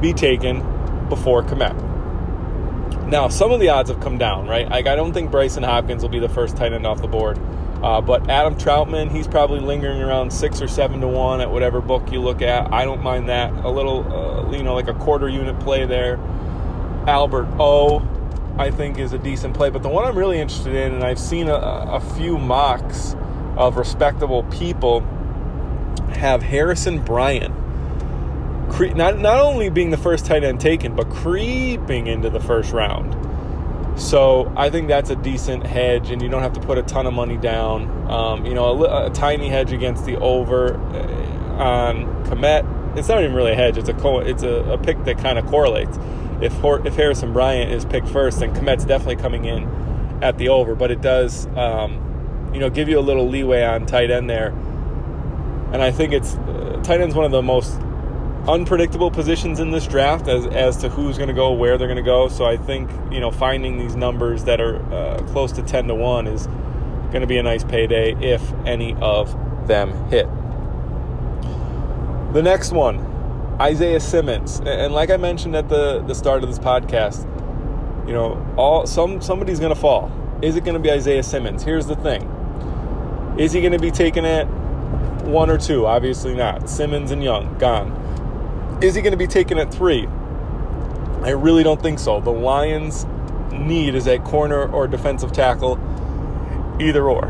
be 0.00 0.12
taken 0.12 0.60
before 1.08 1.42
Kmet. 1.42 3.08
Now, 3.08 3.28
some 3.28 3.52
of 3.52 3.60
the 3.60 3.70
odds 3.70 3.90
have 3.90 4.00
come 4.00 4.18
down, 4.18 4.46
right? 4.46 4.68
Like, 4.68 4.86
I 4.86 4.94
don't 4.94 5.12
think 5.12 5.30
Brycen 5.30 5.64
Hopkins 5.64 6.02
will 6.02 6.10
be 6.10 6.18
the 6.18 6.28
first 6.28 6.56
tight 6.56 6.72
end 6.72 6.86
off 6.86 7.00
the 7.00 7.08
board. 7.08 7.38
Uh, 7.82 8.00
but 8.00 8.28
Adam 8.28 8.56
Trautman, 8.56 9.10
he's 9.10 9.28
probably 9.28 9.60
lingering 9.60 10.02
around 10.02 10.32
six 10.32 10.60
or 10.60 10.66
seven 10.66 11.00
to 11.00 11.06
one 11.06 11.40
at 11.40 11.50
whatever 11.50 11.80
book 11.80 12.10
you 12.10 12.20
look 12.20 12.42
at. 12.42 12.72
I 12.72 12.84
don't 12.84 13.02
mind 13.02 13.28
that. 13.28 13.52
A 13.64 13.70
little, 13.70 14.12
uh, 14.12 14.50
you 14.50 14.64
know, 14.64 14.74
like 14.74 14.88
a 14.88 14.94
quarter 14.94 15.28
unit 15.28 15.60
play 15.60 15.86
there. 15.86 16.16
Albert 17.06 17.46
O, 17.60 18.06
I 18.58 18.72
think, 18.72 18.98
is 18.98 19.12
a 19.12 19.18
decent 19.18 19.54
play. 19.54 19.70
But 19.70 19.84
the 19.84 19.88
one 19.88 20.04
I'm 20.04 20.18
really 20.18 20.40
interested 20.40 20.74
in, 20.74 20.92
and 20.92 21.04
I've 21.04 21.20
seen 21.20 21.48
a, 21.48 21.54
a 21.54 22.00
few 22.16 22.36
mocks 22.36 23.14
of 23.56 23.76
respectable 23.76 24.42
people, 24.44 25.00
have 26.14 26.42
Harrison 26.42 26.98
Bryant. 27.04 27.54
Cre- 28.72 28.86
not, 28.86 29.18
not 29.18 29.40
only 29.40 29.70
being 29.70 29.90
the 29.90 29.96
first 29.96 30.26
tight 30.26 30.42
end 30.42 30.60
taken, 30.60 30.96
but 30.96 31.08
creeping 31.10 32.08
into 32.08 32.28
the 32.28 32.40
first 32.40 32.72
round. 32.72 33.14
So 33.98 34.52
I 34.56 34.70
think 34.70 34.86
that's 34.86 35.10
a 35.10 35.16
decent 35.16 35.66
hedge, 35.66 36.10
and 36.10 36.22
you 36.22 36.28
don't 36.28 36.42
have 36.42 36.52
to 36.52 36.60
put 36.60 36.78
a 36.78 36.82
ton 36.82 37.06
of 37.06 37.12
money 37.12 37.36
down. 37.36 38.10
Um, 38.10 38.46
you 38.46 38.54
know, 38.54 38.84
a, 38.84 39.06
a, 39.06 39.10
tiny 39.10 39.48
hedge 39.48 39.72
against 39.72 40.06
the 40.06 40.16
over 40.18 40.74
uh, 40.74 41.62
on 41.62 42.24
Kmet. 42.26 42.96
It's 42.96 43.08
not 43.08 43.22
even 43.22 43.34
really 43.34 43.52
a 43.52 43.56
hedge. 43.56 43.76
It's 43.76 43.88
a 43.88 43.94
co- 43.94 44.20
it's 44.20 44.44
a, 44.44 44.72
a 44.72 44.78
pick 44.78 45.04
that 45.04 45.18
kind 45.18 45.36
of 45.36 45.46
correlates. 45.46 45.98
If 46.40 46.64
if 46.64 46.94
Harrison 46.94 47.32
Bryant 47.32 47.72
is 47.72 47.84
picked 47.84 48.08
first, 48.08 48.38
then 48.38 48.54
Kmet's 48.54 48.84
definitely 48.84 49.16
coming 49.16 49.44
in 49.44 49.64
at 50.22 50.38
the 50.38 50.48
over. 50.48 50.76
But 50.76 50.92
it 50.92 51.00
does, 51.00 51.46
um, 51.56 52.50
you 52.54 52.60
know, 52.60 52.70
give 52.70 52.88
you 52.88 53.00
a 53.00 53.02
little 53.02 53.28
leeway 53.28 53.64
on 53.64 53.84
tight 53.84 54.12
end 54.12 54.30
there. 54.30 54.50
And 55.72 55.82
I 55.82 55.90
think 55.90 56.12
it's 56.12 56.36
uh, 56.36 56.80
tight 56.84 57.00
end's 57.00 57.16
one 57.16 57.24
of 57.24 57.32
the 57.32 57.42
most 57.42 57.78
unpredictable 58.46 59.10
positions 59.10 59.60
in 59.60 59.70
this 59.70 59.86
draft 59.86 60.28
as, 60.28 60.46
as 60.46 60.76
to 60.78 60.88
who's 60.88 61.16
going 61.16 61.28
to 61.28 61.34
go, 61.34 61.52
where 61.52 61.76
they're 61.76 61.88
going 61.88 61.96
to 61.96 62.02
go. 62.02 62.28
So 62.28 62.44
I 62.44 62.56
think 62.56 62.90
you 63.12 63.20
know 63.20 63.30
finding 63.30 63.78
these 63.78 63.96
numbers 63.96 64.44
that 64.44 64.60
are 64.60 64.76
uh, 64.92 65.18
close 65.28 65.52
to 65.52 65.62
ten 65.62 65.88
to 65.88 65.94
one 65.94 66.26
is 66.26 66.46
going 67.10 67.22
to 67.22 67.26
be 67.26 67.38
a 67.38 67.42
nice 67.42 67.64
payday 67.64 68.14
if 68.22 68.52
any 68.64 68.94
of 69.00 69.34
them 69.66 69.92
hit. 70.08 70.28
The 72.32 72.42
next 72.42 72.72
one, 72.72 72.98
Isaiah 73.60 74.00
Simmons, 74.00 74.60
and 74.60 74.92
like 74.92 75.10
I 75.10 75.16
mentioned 75.16 75.56
at 75.56 75.68
the 75.68 76.02
the 76.06 76.14
start 76.14 76.42
of 76.42 76.48
this 76.48 76.58
podcast, 76.58 77.24
you 78.06 78.12
know, 78.12 78.54
all 78.56 78.86
some 78.86 79.20
somebody's 79.20 79.60
going 79.60 79.74
to 79.74 79.80
fall. 79.80 80.12
Is 80.42 80.56
it 80.56 80.64
going 80.64 80.74
to 80.74 80.80
be 80.80 80.90
Isaiah 80.90 81.22
Simmons? 81.22 81.62
Here's 81.62 81.86
the 81.86 81.96
thing: 81.96 82.22
is 83.38 83.52
he 83.52 83.60
going 83.60 83.72
to 83.72 83.78
be 83.78 83.90
taken 83.90 84.24
at 84.24 84.46
one 85.24 85.50
or 85.50 85.58
two? 85.58 85.86
Obviously 85.86 86.34
not. 86.34 86.68
Simmons 86.68 87.10
and 87.10 87.22
Young 87.22 87.56
gone. 87.58 88.07
Is 88.80 88.94
he 88.94 89.02
going 89.02 89.12
to 89.12 89.18
be 89.18 89.26
taken 89.26 89.58
at 89.58 89.74
three? 89.74 90.06
I 91.22 91.30
really 91.30 91.64
don't 91.64 91.82
think 91.82 91.98
so. 91.98 92.20
The 92.20 92.30
Lions' 92.30 93.06
need 93.52 93.96
is 93.96 94.06
at 94.06 94.22
corner 94.24 94.70
or 94.70 94.86
defensive 94.86 95.32
tackle, 95.32 95.74
either 96.80 97.08
or. 97.08 97.26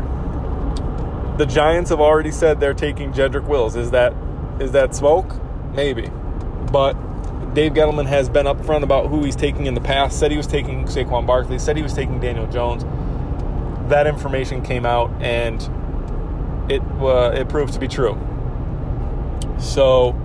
The 1.39 1.47
Giants 1.47 1.89
have 1.89 1.99
already 1.99 2.31
said 2.31 2.59
they're 2.59 2.73
taking 2.75 3.13
Jedrick 3.13 3.47
Wills. 3.47 3.75
Is 3.75 3.91
that 3.91 4.13
is 4.59 4.73
that 4.73 4.93
smoke? 4.93 5.35
Maybe, 5.73 6.11
but 6.71 6.93
Dave 7.55 7.73
Gettleman 7.73 8.05
has 8.05 8.29
been 8.29 8.45
upfront 8.45 8.83
about 8.83 9.07
who 9.07 9.23
he's 9.23 9.35
taking 9.35 9.65
in 9.65 9.73
the 9.73 9.81
past. 9.81 10.19
Said 10.19 10.29
he 10.29 10.37
was 10.37 10.47
taking 10.47 10.85
Saquon 10.85 11.25
Barkley. 11.25 11.57
Said 11.57 11.77
he 11.77 11.83
was 11.83 11.93
taking 11.93 12.19
Daniel 12.19 12.45
Jones. 12.45 12.83
That 13.89 14.05
information 14.05 14.61
came 14.61 14.85
out, 14.85 15.09
and 15.19 15.61
it 16.71 16.81
uh, 17.01 17.31
it 17.33 17.49
proved 17.49 17.73
to 17.73 17.79
be 17.79 17.87
true. 17.87 18.17
So 19.57 20.15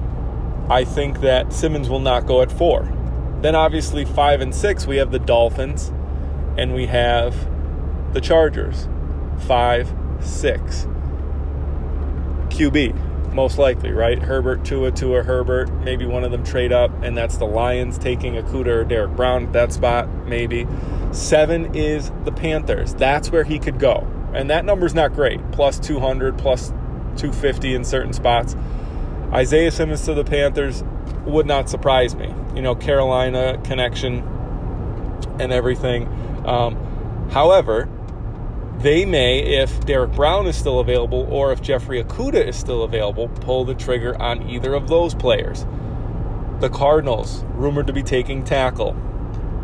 I 0.69 0.85
think 0.85 1.21
that 1.21 1.53
Simmons 1.53 1.89
will 1.89 2.01
not 2.01 2.27
go 2.27 2.43
at 2.43 2.51
four. 2.51 2.91
Then 3.43 3.55
obviously 3.55 4.05
five 4.05 4.41
and 4.41 4.55
six 4.55 4.87
we 4.87 4.97
have 4.97 5.11
the 5.11 5.19
Dolphins, 5.19 5.93
and 6.57 6.75
we 6.75 6.87
have 6.87 7.35
the 8.15 8.21
Chargers. 8.21 8.89
Five, 9.47 9.93
six. 10.21 10.87
QB, 12.49 13.35
most 13.35 13.59
likely, 13.59 13.91
right? 13.91 14.19
Herbert, 14.19 14.65
Tua, 14.65 14.93
Tua, 14.93 15.25
Herbert. 15.25 15.73
Maybe 15.83 16.07
one 16.07 16.25
of 16.25 16.31
them 16.31 16.45
trade 16.45 16.73
up, 16.73 16.91
and 17.03 17.17
that's 17.17 17.37
the 17.37 17.47
Lions 17.47 17.99
taking 17.99 18.35
Okudah 18.35 18.67
or 18.67 18.85
Derrick 18.85 19.17
Brown 19.17 19.47
at 19.47 19.53
that 19.53 19.73
spot, 19.73 20.09
maybe. 20.27 20.67
Seven 21.11 21.75
is 21.75 22.13
the 22.25 22.33
Panthers. 22.33 22.95
That's 22.95 23.31
where 23.31 23.45
he 23.45 23.59
could 23.59 23.79
go. 23.79 24.07
And 24.33 24.49
that 24.51 24.65
number's 24.65 24.95
not 24.95 25.13
great. 25.13 25.41
Plus 25.53 25.79
200, 25.79 26.39
plus 26.39 26.69
250 27.17 27.75
in 27.75 27.85
certain 27.85 28.13
spots. 28.13 28.57
Isaiah 29.35 29.73
Simmons 29.73 30.05
to 30.05 30.15
the 30.15 30.23
Panthers 30.23 30.85
would 31.27 31.47
not 31.47 31.69
surprise 31.69 32.15
me. 32.15 32.33
You 32.55 32.63
know, 32.63 32.77
Carolina 32.77 33.61
connection 33.65 34.21
and 35.41 35.53
everything. 35.53 36.07
Um, 36.47 37.29
however, 37.33 37.89
they 38.79 39.05
may, 39.05 39.41
if 39.41 39.85
Derrick 39.87 40.13
Brown 40.13 40.47
is 40.47 40.57
still 40.57 40.79
available 40.79 41.27
or 41.31 41.53
if 41.53 41.63
Jeffrey 41.63 42.03
Okudah 42.03 42.47
is 42.47 42.57
still 42.57 42.85
available, 42.85 43.29
pull 43.29 43.65
the 43.65 43.75
trigger 43.75 44.21
on 44.21 44.49
either 44.49 44.73
of 44.75 44.89
those 44.89 45.15
players. 45.15 45.67
The 46.61 46.71
Cardinals, 46.71 47.45
rumored 47.55 47.89
to 47.89 47.93
be 47.93 48.03
taking 48.03 48.45
tackle. 48.45 48.93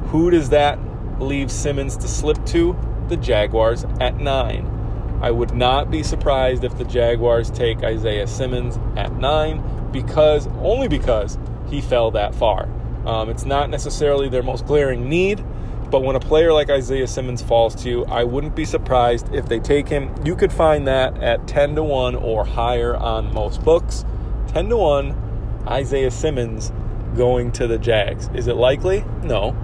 Who 0.09 0.31
does 0.31 0.49
that 0.51 0.79
leave 1.21 1.51
Simmons 1.51 1.97
to 1.99 2.09
slip 2.09 2.45
to? 2.47 2.77
The 3.09 3.17
Jaguars 3.17 3.85
at 4.01 4.17
nine. 4.17 4.80
I 5.21 5.31
would 5.31 5.55
not 5.55 5.91
be 5.91 6.03
surprised 6.03 6.65
if 6.65 6.77
the 6.79 6.85
Jaguars 6.85 7.51
take 7.51 7.83
Isaiah 7.83 8.27
Simmons 8.27 8.79
at 8.97 9.15
nine 9.17 9.63
because 9.93 10.47
only 10.63 10.89
because 10.89 11.39
he 11.69 11.81
fell 11.81 12.11
that 12.13 12.35
far. 12.35 12.69
Um, 13.05 13.29
it's 13.29 13.45
not 13.45 13.71
necessarily 13.71 14.29
their 14.29 14.43
most 14.43 14.67
glaring 14.67 15.09
need, 15.09 15.45
but 15.91 16.01
when 16.01 16.17
a 16.17 16.21
player 16.21 16.53
like 16.53 16.71
Isaiah 16.71 17.07
Simmons 17.07 17.43
falls 17.43 17.75
to 17.83 17.89
you, 17.89 18.05
I 18.05 18.25
wouldn't 18.25 18.55
be 18.55 18.65
surprised 18.65 19.35
if 19.35 19.47
they 19.47 19.59
take 19.59 19.89
him. 19.89 20.15
You 20.25 20.37
could 20.37 20.53
find 20.53 20.87
that 20.87 21.21
at 21.23 21.49
10 21.49 21.75
to 21.77 21.83
1 21.83 22.15
or 22.15 22.45
higher 22.45 22.97
on 22.97 23.33
most 23.35 23.63
books. 23.65 24.05
10 24.49 24.69
to 24.69 24.77
1, 24.77 25.65
Isaiah 25.67 26.11
Simmons 26.11 26.73
going 27.17 27.51
to 27.53 27.67
the 27.67 27.79
Jags. 27.79 28.29
Is 28.35 28.47
it 28.47 28.57
likely? 28.57 29.05
No. 29.23 29.57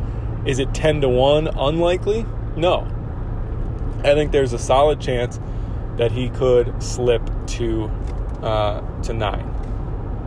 Is 0.44 0.58
it 0.58 0.74
10 0.74 1.02
to 1.02 1.08
1 1.08 1.48
unlikely? 1.48 2.26
No. 2.56 2.88
I 4.00 4.14
think 4.14 4.32
there's 4.32 4.52
a 4.52 4.58
solid 4.58 5.00
chance 5.00 5.40
that 5.96 6.12
he 6.12 6.28
could 6.30 6.82
slip 6.82 7.22
to 7.46 7.84
uh, 8.42 9.02
to 9.02 9.12
nine. 9.12 9.52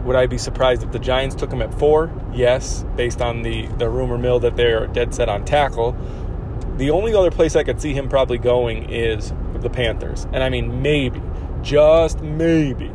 Would 0.05 0.15
I 0.15 0.27
be 0.27 0.37
surprised 0.37 0.83
if 0.83 0.91
the 0.91 0.99
Giants 0.99 1.35
took 1.35 1.51
him 1.51 1.61
at 1.61 1.73
four? 1.73 2.11
Yes, 2.33 2.85
based 2.95 3.21
on 3.21 3.41
the 3.41 3.67
the 3.77 3.89
rumor 3.89 4.17
mill 4.17 4.39
that 4.39 4.55
they're 4.55 4.87
dead 4.87 5.13
set 5.13 5.29
on 5.29 5.45
tackle. 5.45 5.95
The 6.77 6.91
only 6.91 7.13
other 7.13 7.31
place 7.31 7.55
I 7.55 7.63
could 7.63 7.81
see 7.81 7.93
him 7.93 8.07
probably 8.07 8.37
going 8.37 8.89
is 8.89 9.33
the 9.55 9.69
Panthers, 9.69 10.25
and 10.31 10.43
I 10.43 10.49
mean 10.49 10.81
maybe, 10.81 11.21
just 11.61 12.21
maybe, 12.21 12.91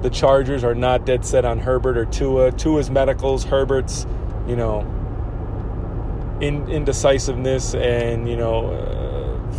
the 0.00 0.10
Chargers 0.10 0.64
are 0.64 0.74
not 0.74 1.04
dead 1.04 1.24
set 1.24 1.44
on 1.44 1.58
Herbert 1.58 1.98
or 1.98 2.06
Tua. 2.06 2.52
Tua's 2.52 2.90
medicals, 2.90 3.44
Herbert's, 3.44 4.06
you 4.48 4.56
know, 4.56 4.80
in, 6.40 6.68
indecisiveness 6.70 7.74
and 7.74 8.28
you 8.28 8.36
know 8.36 8.70
uh, 8.70 9.01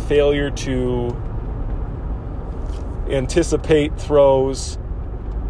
failure 0.08 0.50
to 0.50 1.16
anticipate 3.08 3.98
throws. 3.98 4.78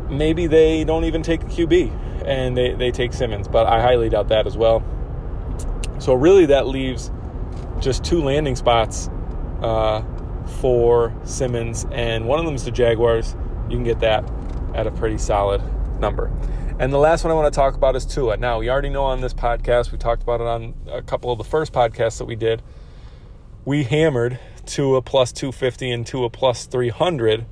Maybe 0.09 0.47
they 0.47 0.85
don't 0.85 1.05
even 1.05 1.23
take 1.23 1.43
a 1.43 1.47
QB 1.47 2.25
and 2.27 2.57
they, 2.57 2.75
they 2.75 2.91
take 2.91 3.13
Simmons, 3.13 3.49
but 3.49 3.67
I 3.67 3.81
highly 3.81 4.09
doubt 4.09 4.29
that 4.29 4.47
as 4.47 4.57
well. 4.57 4.83
So, 5.99 6.15
really, 6.15 6.47
that 6.47 6.67
leaves 6.67 7.11
just 7.81 8.05
two 8.05 8.23
landing 8.23 8.57
spots 8.57 9.09
uh, 9.63 10.03
for 10.61 11.15
Simmons, 11.25 11.87
and 11.93 12.27
one 12.27 12.39
of 12.39 12.45
them 12.45 12.55
is 12.55 12.65
the 12.65 12.71
Jaguars. 12.71 13.37
You 13.69 13.77
can 13.77 13.85
get 13.85 14.01
that 14.01 14.29
at 14.75 14.87
a 14.87 14.91
pretty 14.91 15.19
solid 15.19 15.63
number. 16.01 16.33
And 16.79 16.93
the 16.93 16.99
last 16.99 17.23
one 17.23 17.31
I 17.31 17.35
want 17.35 17.53
to 17.53 17.57
talk 17.57 17.75
about 17.75 17.95
is 17.95 18.05
Tua. 18.05 18.37
Now, 18.37 18.59
we 18.59 18.69
already 18.69 18.89
know 18.89 19.05
on 19.05 19.21
this 19.21 19.33
podcast, 19.33 19.93
we 19.93 19.99
talked 19.99 20.23
about 20.23 20.41
it 20.41 20.47
on 20.47 20.75
a 20.91 21.03
couple 21.03 21.31
of 21.31 21.39
the 21.39 21.45
first 21.45 21.73
podcasts 21.73 22.19
that 22.19 22.25
we 22.25 22.35
did. 22.35 22.63
We 23.65 23.85
hammered 23.85 24.39
Tua 24.67 25.01
plus 25.03 25.33
250 25.33 25.91
and 25.91 26.07
Tua 26.07 26.31
plus 26.31 26.67
300 26.67 27.47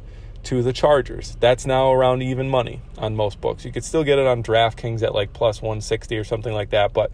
to 0.45 0.63
the 0.63 0.73
Chargers. 0.73 1.37
That's 1.41 1.65
now 1.65 1.93
around 1.93 2.23
even 2.23 2.49
money 2.49 2.83
on 2.99 3.17
most 3.17 3.41
books. 3.41 3.65
You 3.65 3.73
could 3.73 3.85
still 3.85 4.05
get 4.05 4.19
it 4.19 4.27
on 4.27 4.43
DraftKings 4.43 5.03
at 5.03 5.15
like 5.15 5.33
plus 5.33 5.63
160 5.63 6.17
or 6.17 6.25
something 6.25 6.53
like 6.53 6.71
that, 6.71 6.93
but 6.93 7.11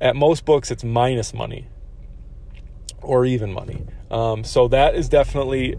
at 0.00 0.16
most 0.16 0.44
books, 0.44 0.70
it's 0.70 0.84
minus 0.84 1.34
money 1.34 1.66
or 3.02 3.26
even 3.26 3.52
money. 3.52 3.84
Um, 4.10 4.44
so 4.44 4.68
that 4.68 4.94
is 4.94 5.08
definitely 5.08 5.76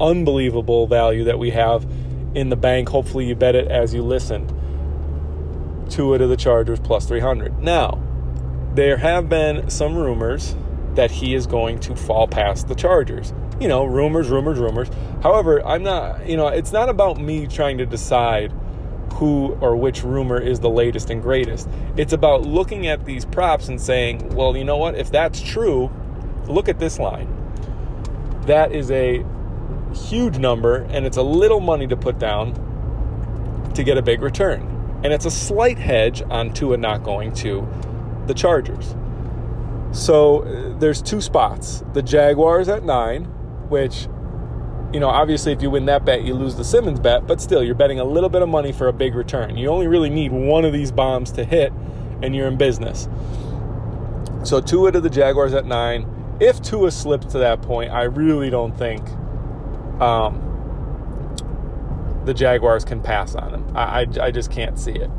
unbelievable 0.00 0.86
value 0.86 1.24
that 1.24 1.38
we 1.38 1.50
have 1.50 1.86
in 2.34 2.48
the 2.48 2.56
bank. 2.56 2.88
Hopefully, 2.88 3.26
you 3.26 3.34
bet 3.34 3.54
it 3.54 3.68
as 3.68 3.92
you 3.92 4.02
listened. 4.02 4.54
To 5.90 6.16
the 6.16 6.36
Chargers 6.36 6.78
plus 6.78 7.06
300. 7.06 7.58
Now, 7.58 8.00
there 8.74 8.96
have 8.98 9.28
been 9.28 9.68
some 9.68 9.96
rumors 9.96 10.54
that 10.94 11.10
he 11.10 11.34
is 11.34 11.46
going 11.46 11.78
to 11.80 11.96
fall 11.96 12.26
past 12.26 12.68
the 12.68 12.74
Chargers. 12.74 13.32
You 13.60 13.68
know, 13.68 13.84
rumors, 13.84 14.28
rumors, 14.28 14.58
rumors. 14.58 14.88
However, 15.22 15.64
I'm 15.66 15.82
not, 15.82 16.26
you 16.26 16.36
know, 16.36 16.48
it's 16.48 16.72
not 16.72 16.88
about 16.88 17.20
me 17.20 17.46
trying 17.46 17.78
to 17.78 17.86
decide 17.86 18.52
who 19.14 19.56
or 19.60 19.76
which 19.76 20.02
rumor 20.02 20.40
is 20.40 20.60
the 20.60 20.70
latest 20.70 21.10
and 21.10 21.22
greatest. 21.22 21.68
It's 21.96 22.12
about 22.12 22.42
looking 22.42 22.86
at 22.86 23.04
these 23.04 23.24
props 23.24 23.68
and 23.68 23.80
saying, 23.80 24.34
well, 24.34 24.56
you 24.56 24.64
know 24.64 24.78
what? 24.78 24.94
If 24.94 25.10
that's 25.10 25.40
true, 25.40 25.90
look 26.46 26.68
at 26.68 26.78
this 26.78 26.98
line. 26.98 27.28
That 28.46 28.72
is 28.72 28.90
a 28.90 29.24
huge 29.94 30.38
number, 30.38 30.86
and 30.90 31.04
it's 31.04 31.18
a 31.18 31.22
little 31.22 31.60
money 31.60 31.86
to 31.88 31.96
put 31.96 32.18
down 32.18 32.54
to 33.74 33.84
get 33.84 33.98
a 33.98 34.02
big 34.02 34.22
return. 34.22 34.62
And 35.04 35.12
it's 35.12 35.24
a 35.24 35.30
slight 35.30 35.78
hedge 35.78 36.22
on 36.30 36.52
Tua 36.52 36.76
not 36.76 37.02
going 37.02 37.32
to 37.34 37.68
the 38.26 38.34
Chargers. 38.34 38.94
So 39.92 40.69
there's 40.80 41.02
two 41.02 41.20
spots. 41.20 41.84
The 41.92 42.02
Jaguars 42.02 42.68
at 42.68 42.84
nine, 42.84 43.24
which, 43.68 44.08
you 44.92 44.98
know, 44.98 45.08
obviously 45.08 45.52
if 45.52 45.62
you 45.62 45.70
win 45.70 45.86
that 45.86 46.04
bet, 46.04 46.22
you 46.22 46.34
lose 46.34 46.56
the 46.56 46.64
Simmons 46.64 46.98
bet, 46.98 47.26
but 47.26 47.40
still, 47.40 47.62
you're 47.62 47.74
betting 47.74 48.00
a 48.00 48.04
little 48.04 48.30
bit 48.30 48.42
of 48.42 48.48
money 48.48 48.72
for 48.72 48.88
a 48.88 48.92
big 48.92 49.14
return. 49.14 49.56
You 49.56 49.68
only 49.68 49.86
really 49.86 50.10
need 50.10 50.32
one 50.32 50.64
of 50.64 50.72
these 50.72 50.90
bombs 50.90 51.30
to 51.32 51.44
hit, 51.44 51.72
and 52.22 52.34
you're 52.34 52.48
in 52.48 52.56
business. 52.56 53.08
So 54.42 54.60
Tua 54.60 54.90
to 54.92 55.00
the 55.00 55.10
Jaguars 55.10 55.52
at 55.52 55.66
nine. 55.66 56.08
If 56.40 56.62
Tua 56.62 56.90
slips 56.90 57.26
to 57.26 57.38
that 57.38 57.60
point, 57.60 57.92
I 57.92 58.04
really 58.04 58.48
don't 58.48 58.76
think 58.76 59.06
um, 60.00 60.46
the 62.24 62.32
Jaguars 62.32 62.84
can 62.84 63.02
pass 63.02 63.34
on 63.34 63.54
him. 63.54 63.76
I, 63.76 64.00
I, 64.00 64.06
I 64.22 64.30
just 64.30 64.50
can't 64.50 64.78
see 64.78 64.92
it. 64.92 65.10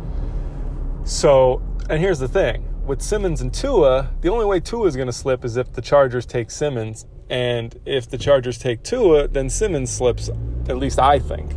So, 1.04 1.62
and 1.90 2.00
here's 2.00 2.20
the 2.20 2.28
thing 2.28 2.68
with 2.86 3.02
Simmons 3.02 3.42
and 3.42 3.54
Tua, 3.54 4.12
the 4.22 4.30
only 4.30 4.46
way 4.46 4.60
Tua 4.60 4.88
is 4.88 4.96
going 4.96 5.08
to 5.08 5.14
slip 5.14 5.46
is 5.46 5.58
if 5.58 5.74
the 5.74 5.82
Chargers 5.82 6.26
take 6.26 6.52
Simmons. 6.52 7.06
And 7.30 7.80
if 7.86 8.10
the 8.10 8.18
Chargers 8.18 8.58
take 8.58 8.84
Tua, 8.84 9.28
then 9.28 9.50
Simmons 9.50 9.90
slips, 9.90 10.30
at 10.68 10.78
least 10.78 11.00
I 11.00 11.20
think. 11.20 11.54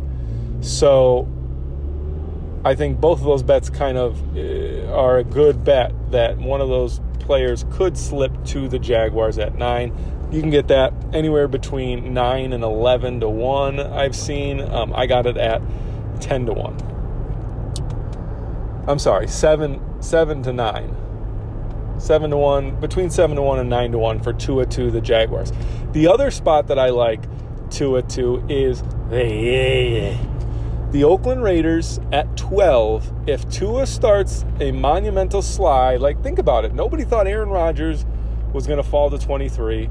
So 0.61 1.27
I 2.63 2.75
think 2.75 3.01
both 3.01 3.19
of 3.19 3.25
those 3.25 3.43
bets 3.43 3.69
kind 3.69 3.97
of 3.97 4.37
uh, 4.37 4.91
are 4.93 5.17
a 5.17 5.23
good 5.23 5.63
bet 5.63 5.91
that 6.11 6.37
one 6.37 6.61
of 6.61 6.69
those 6.69 7.01
players 7.19 7.65
could 7.71 7.97
slip 7.97 8.31
to 8.45 8.69
the 8.69 8.79
Jaguars 8.79 9.37
at 9.37 9.55
nine. 9.55 9.93
You 10.31 10.41
can 10.41 10.49
get 10.49 10.67
that 10.69 10.93
anywhere 11.13 11.47
between 11.47 12.13
nine 12.13 12.53
and 12.53 12.63
eleven 12.63 13.19
to 13.19 13.29
one. 13.29 13.79
I've 13.79 14.15
seen. 14.15 14.61
Um, 14.61 14.93
I 14.95 15.05
got 15.05 15.25
it 15.25 15.37
at 15.37 15.61
ten 16.21 16.45
to 16.45 16.53
one. 16.53 16.77
I'm 18.87 18.99
sorry, 18.99 19.27
seven 19.27 19.81
seven 20.01 20.41
to 20.43 20.53
nine. 20.53 20.95
Seven 22.05 22.29
to 22.29 22.37
one, 22.37 22.79
between 22.79 23.09
seven 23.09 23.35
to 23.35 23.41
one 23.41 23.57
and 23.57 23.67
nine 23.67 23.91
to 23.91 23.97
one 23.97 24.21
for 24.21 24.31
Tua 24.31 24.67
to 24.67 24.91
the 24.91 25.01
Jaguars. 25.01 25.51
The 25.93 26.07
other 26.07 26.29
spot 26.29 26.67
that 26.67 26.77
I 26.77 26.89
like 26.89 27.23
Tua 27.71 28.03
to 28.03 28.45
is 28.47 28.83
the 29.09 30.15
the 30.91 31.03
Oakland 31.03 31.41
Raiders 31.41 31.99
at 32.13 32.37
12. 32.37 33.27
If 33.27 33.49
Tua 33.49 33.87
starts 33.87 34.45
a 34.59 34.71
monumental 34.71 35.41
slide, 35.41 35.99
like 35.99 36.21
think 36.21 36.37
about 36.37 36.63
it. 36.63 36.75
Nobody 36.75 37.05
thought 37.05 37.25
Aaron 37.25 37.49
Rodgers 37.49 38.05
was 38.53 38.67
going 38.67 38.77
to 38.77 38.87
fall 38.87 39.09
to 39.09 39.17
23. 39.17 39.89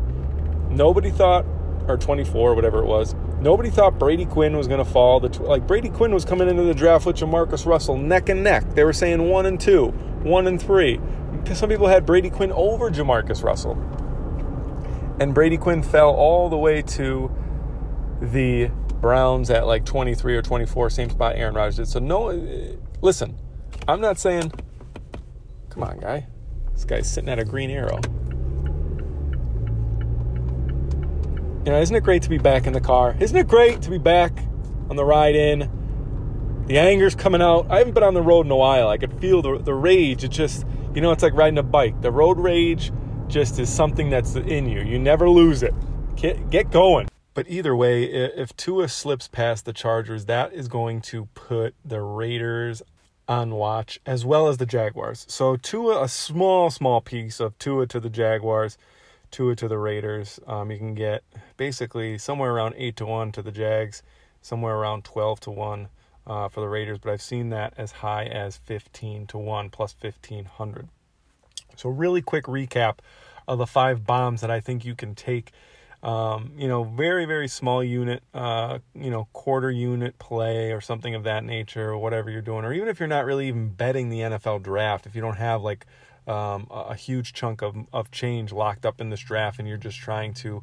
Nobody 0.70 1.10
thought, 1.10 1.44
or 1.88 1.96
24, 1.96 2.54
whatever 2.54 2.78
it 2.78 2.86
was. 2.86 3.16
Nobody 3.40 3.70
thought 3.70 3.98
Brady 3.98 4.24
Quinn 4.24 4.56
was 4.56 4.68
going 4.68 4.78
to 4.78 4.88
fall. 4.88 5.18
The 5.18 5.42
like 5.42 5.66
Brady 5.66 5.88
Quinn 5.88 6.14
was 6.14 6.24
coming 6.24 6.48
into 6.48 6.62
the 6.62 6.74
draft 6.74 7.06
with 7.06 7.16
Jamarcus 7.16 7.66
Russell 7.66 7.98
neck 7.98 8.28
and 8.28 8.44
neck. 8.44 8.76
They 8.76 8.84
were 8.84 8.92
saying 8.92 9.28
one 9.28 9.46
and 9.46 9.60
two, 9.60 9.88
one 10.22 10.46
and 10.46 10.62
three. 10.62 11.00
Some 11.54 11.68
people 11.68 11.88
had 11.88 12.06
Brady 12.06 12.30
Quinn 12.30 12.52
over 12.52 12.90
Jamarcus 12.90 13.42
Russell, 13.42 13.72
and 15.20 15.34
Brady 15.34 15.56
Quinn 15.56 15.82
fell 15.82 16.10
all 16.10 16.48
the 16.48 16.56
way 16.56 16.82
to 16.82 17.30
the 18.20 18.70
Browns 19.00 19.50
at 19.50 19.66
like 19.66 19.84
23 19.84 20.36
or 20.36 20.42
24, 20.42 20.90
same 20.90 21.10
spot 21.10 21.36
Aaron 21.36 21.54
Rodgers 21.54 21.76
did. 21.76 21.88
So 21.88 21.98
no, 21.98 22.30
uh, 22.30 22.76
listen, 23.02 23.36
I'm 23.86 24.00
not 24.00 24.18
saying, 24.18 24.52
come 25.68 25.82
on, 25.82 25.98
guy. 25.98 26.26
This 26.72 26.84
guy's 26.84 27.10
sitting 27.10 27.28
at 27.28 27.38
a 27.38 27.44
green 27.44 27.70
arrow. 27.70 28.00
You 31.64 31.72
know, 31.72 31.80
isn't 31.80 31.94
it 31.94 32.02
great 32.02 32.22
to 32.22 32.28
be 32.28 32.38
back 32.38 32.66
in 32.66 32.72
the 32.72 32.80
car? 32.80 33.16
Isn't 33.20 33.36
it 33.36 33.46
great 33.46 33.80
to 33.82 33.90
be 33.90 33.98
back 33.98 34.32
on 34.90 34.96
the 34.96 35.04
ride 35.04 35.34
in? 35.34 35.70
The 36.66 36.78
anger's 36.78 37.14
coming 37.14 37.40
out. 37.40 37.66
I 37.70 37.78
haven't 37.78 37.94
been 37.94 38.02
on 38.02 38.14
the 38.14 38.22
road 38.22 38.46
in 38.46 38.52
a 38.52 38.56
while. 38.56 38.88
I 38.88 38.98
could 38.98 39.18
feel 39.20 39.42
the, 39.42 39.58
the 39.58 39.74
rage. 39.74 40.24
It 40.24 40.28
just, 40.28 40.64
you 40.94 41.00
know, 41.00 41.10
it's 41.10 41.22
like 41.22 41.34
riding 41.34 41.58
a 41.58 41.62
bike. 41.62 42.00
The 42.02 42.12
road 42.12 42.38
rage 42.38 42.92
just 43.26 43.58
is 43.58 43.68
something 43.68 44.10
that's 44.10 44.36
in 44.36 44.68
you. 44.68 44.80
You 44.80 44.98
never 44.98 45.28
lose 45.28 45.62
it. 45.62 45.74
Get, 46.14 46.70
going. 46.70 47.08
But 47.34 47.46
either 47.48 47.74
way, 47.74 48.04
if 48.04 48.56
Tua 48.56 48.88
slips 48.88 49.26
past 49.26 49.64
the 49.64 49.72
Chargers, 49.72 50.26
that 50.26 50.52
is 50.52 50.68
going 50.68 51.00
to 51.02 51.26
put 51.34 51.74
the 51.84 52.00
Raiders 52.00 52.80
on 53.26 53.50
watch 53.50 53.98
as 54.06 54.24
well 54.24 54.46
as 54.46 54.58
the 54.58 54.66
Jaguars. 54.66 55.26
So 55.28 55.56
Tua, 55.56 56.04
a 56.04 56.08
small, 56.08 56.70
small 56.70 57.00
piece 57.00 57.40
of 57.40 57.58
Tua 57.58 57.88
to 57.88 57.98
the 57.98 58.10
Jaguars, 58.10 58.78
Tua 59.32 59.56
to 59.56 59.66
the 59.66 59.78
Raiders. 59.78 60.38
Um, 60.46 60.70
you 60.70 60.78
can 60.78 60.94
get 60.94 61.24
basically 61.56 62.18
somewhere 62.18 62.52
around 62.52 62.74
eight 62.76 62.96
to 62.96 63.06
one 63.06 63.32
to 63.32 63.42
the 63.42 63.50
Jags, 63.50 64.02
somewhere 64.42 64.76
around 64.76 65.04
twelve 65.04 65.40
to 65.40 65.50
one 65.50 65.88
uh, 66.26 66.48
for 66.48 66.60
the 66.60 66.68
Raiders. 66.68 66.98
But 66.98 67.12
I've 67.12 67.22
seen 67.22 67.50
that 67.50 67.74
as 67.76 67.92
high 67.92 68.24
as 68.24 68.56
fifteen 68.58 69.26
to 69.28 69.38
one, 69.38 69.70
plus 69.70 69.92
fifteen 69.92 70.44
hundred. 70.44 70.88
So 71.76 71.88
really 71.88 72.22
quick 72.22 72.44
recap 72.44 72.98
of 73.46 73.58
the 73.58 73.66
five 73.66 74.06
bombs 74.06 74.40
that 74.40 74.50
I 74.50 74.60
think 74.60 74.84
you 74.84 74.94
can 74.94 75.14
take 75.14 75.52
um, 76.04 76.52
you 76.58 76.68
know, 76.68 76.84
very, 76.84 77.24
very 77.24 77.48
small 77.48 77.82
unit, 77.82 78.22
uh, 78.34 78.78
you 78.94 79.10
know, 79.10 79.26
quarter 79.32 79.70
unit 79.70 80.18
play 80.18 80.70
or 80.72 80.82
something 80.82 81.14
of 81.14 81.24
that 81.24 81.44
nature, 81.44 81.88
or 81.88 81.98
whatever 81.98 82.30
you're 82.30 82.42
doing, 82.42 82.66
or 82.66 82.74
even 82.74 82.88
if 82.88 83.00
you're 83.00 83.08
not 83.08 83.24
really 83.24 83.48
even 83.48 83.70
betting 83.70 84.10
the 84.10 84.18
NFL 84.20 84.62
draft, 84.62 85.06
if 85.06 85.14
you 85.14 85.22
don't 85.22 85.38
have 85.38 85.62
like 85.62 85.86
um, 86.28 86.66
a 86.70 86.94
huge 86.94 87.32
chunk 87.32 87.62
of, 87.62 87.74
of 87.90 88.10
change 88.10 88.52
locked 88.52 88.84
up 88.84 89.00
in 89.00 89.08
this 89.08 89.20
draft 89.20 89.58
and 89.58 89.66
you're 89.66 89.78
just 89.78 89.98
trying 89.98 90.34
to 90.34 90.62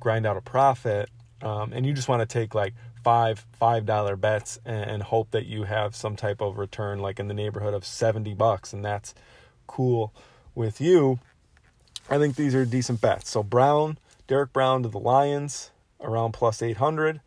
grind 0.00 0.26
out 0.26 0.36
a 0.36 0.40
profit, 0.40 1.08
um, 1.40 1.72
and 1.72 1.86
you 1.86 1.92
just 1.92 2.08
want 2.08 2.20
to 2.20 2.26
take 2.26 2.52
like 2.56 2.74
five 3.02 3.46
five 3.52 3.86
dollar 3.86 4.16
bets 4.16 4.58
and, 4.64 5.02
hope 5.02 5.30
that 5.30 5.46
you 5.46 5.64
have 5.64 5.96
some 5.96 6.16
type 6.16 6.40
of 6.40 6.58
return 6.58 6.98
like 6.98 7.18
in 7.18 7.28
the 7.28 7.34
neighborhood 7.34 7.74
of 7.74 7.84
70 7.84 8.34
bucks 8.34 8.72
and 8.72 8.84
that's 8.84 9.14
cool 9.66 10.12
with 10.54 10.80
you 10.80 11.18
i 12.08 12.18
think 12.18 12.36
these 12.36 12.54
are 12.54 12.64
decent 12.64 13.00
bets 13.00 13.30
so 13.30 13.42
brown 13.42 13.98
derrick 14.30 14.52
Brown 14.52 14.84
to 14.84 14.88
the 14.88 15.00
Lions 15.00 15.72
around 16.00 16.32
plus 16.32 16.62
800. 16.62 17.20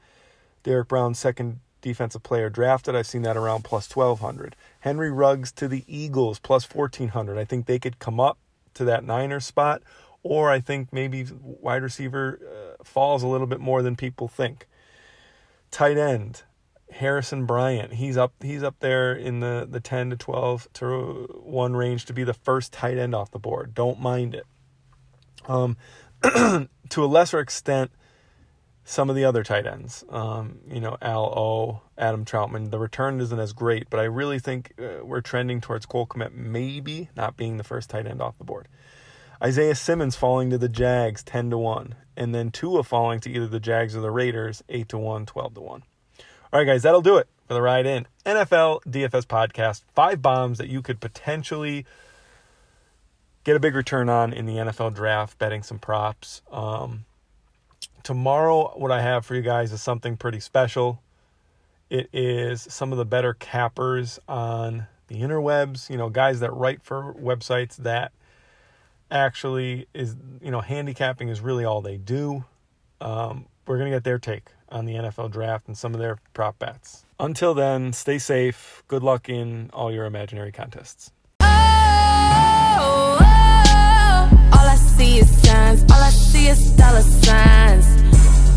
derrick 0.64 0.88
Brown, 0.88 1.14
second 1.14 1.60
defensive 1.82 2.24
player 2.24 2.50
drafted. 2.50 2.96
I've 2.96 3.08
seen 3.08 3.24
that 3.24 3.36
around 3.36 3.66
plus 3.66 3.94
1200. 3.94 4.56
Henry 4.80 5.12
Ruggs 5.12 5.52
to 5.52 5.68
the 5.68 5.84
Eagles 5.86 6.40
plus 6.40 6.64
1400. 6.64 7.38
I 7.38 7.44
think 7.44 7.66
they 7.66 7.78
could 7.78 8.00
come 8.00 8.22
up 8.22 8.38
to 8.76 8.86
that 8.86 9.04
Niner 9.04 9.42
spot, 9.42 9.84
or 10.24 10.50
I 10.50 10.62
think 10.62 10.94
maybe 10.94 11.26
wide 11.42 11.84
receiver 11.84 12.40
uh, 12.42 12.84
falls 12.86 13.22
a 13.22 13.28
little 13.28 13.48
bit 13.48 13.60
more 13.60 13.82
than 13.82 13.98
people 13.98 14.30
think. 14.30 14.66
Tight 15.74 15.98
end, 15.98 16.44
Harrison 16.92 17.48
Bryant. 17.48 17.94
He's 17.94 18.16
up 18.16 18.32
he's 18.44 18.62
up 18.62 18.76
there 18.80 19.12
in 19.12 19.40
the, 19.40 19.68
the 19.68 19.80
10 19.80 20.12
to 20.12 20.16
12 20.16 20.68
to 20.74 21.42
1 21.44 21.76
range 21.76 22.06
to 22.06 22.14
be 22.14 22.24
the 22.24 22.36
first 22.36 22.72
tight 22.72 23.00
end 23.00 23.16
off 23.16 23.32
the 23.32 23.40
board. 23.40 23.74
Don't 23.74 24.00
mind 24.00 24.36
it. 24.36 24.46
Um, 25.48 25.76
to 26.22 27.04
a 27.04 27.08
lesser 27.08 27.40
extent, 27.40 27.90
some 28.84 29.10
of 29.10 29.16
the 29.16 29.26
other 29.26 29.44
tight 29.44 29.66
ends, 29.66 30.06
um, 30.10 30.60
you 30.70 30.80
know, 30.80 30.96
Al 31.02 31.26
O, 31.26 31.82
Adam 31.98 32.24
Trautman, 32.24 32.70
the 32.70 32.78
return 32.78 33.20
isn't 33.20 33.40
as 33.40 33.52
great, 33.52 33.90
but 33.90 34.00
I 34.00 34.04
really 34.04 34.38
think 34.38 34.74
uh, 34.78 35.04
we're 35.04 35.22
trending 35.22 35.60
towards 35.60 35.88
Cole 35.88 36.06
Kmet 36.06 36.34
maybe 36.34 37.10
not 37.16 37.36
being 37.36 37.58
the 37.58 37.64
first 37.64 37.90
tight 37.90 38.06
end 38.06 38.22
off 38.22 38.38
the 38.38 38.44
board. 38.44 38.68
Isaiah 39.44 39.76
Simmons 39.76 40.16
falling 40.16 40.50
to 40.52 40.58
the 40.58 40.70
Jags 40.70 41.22
10 41.24 41.50
to 41.50 41.58
1. 41.58 41.96
And 42.16 42.34
then 42.34 42.52
Tua 42.52 42.84
falling 42.84 43.20
to 43.22 43.30
either 43.30 43.48
the 43.48 43.60
Jags 43.60 43.96
or 43.96 44.02
the 44.02 44.12
Raiders 44.12 44.64
8 44.70 44.88
to 44.90 44.98
1, 44.98 45.26
12 45.26 45.54
to 45.56 45.62
1. 45.62 45.84
All 46.54 46.60
right, 46.60 46.66
guys, 46.66 46.84
that'll 46.84 47.02
do 47.02 47.18
it 47.18 47.28
for 47.48 47.54
the 47.54 47.62
ride 47.62 47.86
in. 47.86 48.08
NFL 48.26 48.84
DFS 48.84 49.26
podcast. 49.26 49.82
Five 49.94 50.22
bombs 50.22 50.60
that 50.60 50.70
you 50.70 50.82
could 50.82 51.02
potentially 51.02 51.86
get 53.44 53.56
a 53.56 53.60
big 53.60 53.76
return 53.76 54.08
on 54.08 54.32
in 54.32 54.46
the 54.46 54.54
NFL 54.54 54.94
draft, 54.94 55.38
betting 55.40 55.64
some 55.64 55.80
props. 55.80 56.42
Um, 56.52 57.06
tomorrow, 58.04 58.72
what 58.78 58.92
I 58.92 59.02
have 59.02 59.26
for 59.26 59.36
you 59.36 59.42
guys 59.42 59.74
is 59.74 59.82
something 59.82 60.16
pretty 60.16 60.40
special. 60.40 61.02
It 61.90 62.08
is 62.14 62.62
some 62.70 62.92
of 62.92 62.98
the 62.98 63.06
better 63.06 63.34
cappers 63.34 64.20
on 64.28 64.88
the 65.08 65.16
interwebs, 65.16 65.90
you 65.90 65.98
know, 65.98 66.10
guys 66.10 66.40
that 66.40 66.54
write 66.54 66.82
for 66.84 67.14
websites 67.16 67.76
that 67.78 68.14
actually 69.14 69.88
is, 69.94 70.16
you 70.42 70.52
know, 70.52 70.60
handicapping 70.60 71.30
is 71.30 71.40
really 71.40 71.64
all 71.64 71.82
they 71.82 71.98
do. 71.98 72.44
Um, 73.00 73.46
we're 73.68 73.78
going 73.78 73.92
to 73.92 73.96
get 73.96 74.04
their 74.04 74.20
take 74.20 74.50
on 74.70 74.86
the 74.86 74.96
NFL 74.96 75.32
draft 75.32 75.68
and 75.68 75.78
some 75.78 75.94
of 75.94 76.00
their 76.00 76.18
prop 76.34 76.58
bets. 76.60 77.06
Until 77.20 77.54
then, 77.54 77.94
stay 77.94 78.18
safe. 78.18 78.84
Good 78.88 79.04
luck 79.04 79.30
in 79.30 79.70
all 79.72 79.92
your 79.92 80.06
imaginary 80.06 80.52
contests. 80.52 81.12
Oh, 81.40 81.46
oh, 82.80 83.18
oh. 83.22 84.50
All 84.54 84.68
I 84.68 84.76
see 84.76 85.20
is 85.20 85.30
signs. 85.44 85.84
All 85.92 86.02
I 86.02 86.10
see 86.10 86.48
is 86.48 86.76
dollar 86.76 87.02
signs. 87.02 87.86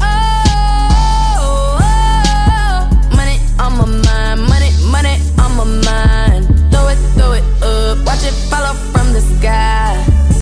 Oh, 0.01 1.79
oh, 1.83 2.89
money 3.15 3.39
on 3.61 3.77
my 3.77 3.87
mind. 3.87 4.41
Money, 4.49 4.71
money 4.91 5.21
on 5.39 5.57
my 5.57 5.65
mind. 5.85 6.47
Throw 6.73 6.89
it, 6.89 6.99
throw 7.15 7.33
it 7.33 7.45
up. 7.63 7.99
Watch 8.07 8.25
it 8.25 8.35
follow 8.51 8.75
from 8.93 9.13
the 9.13 9.21
sky. 9.21 9.86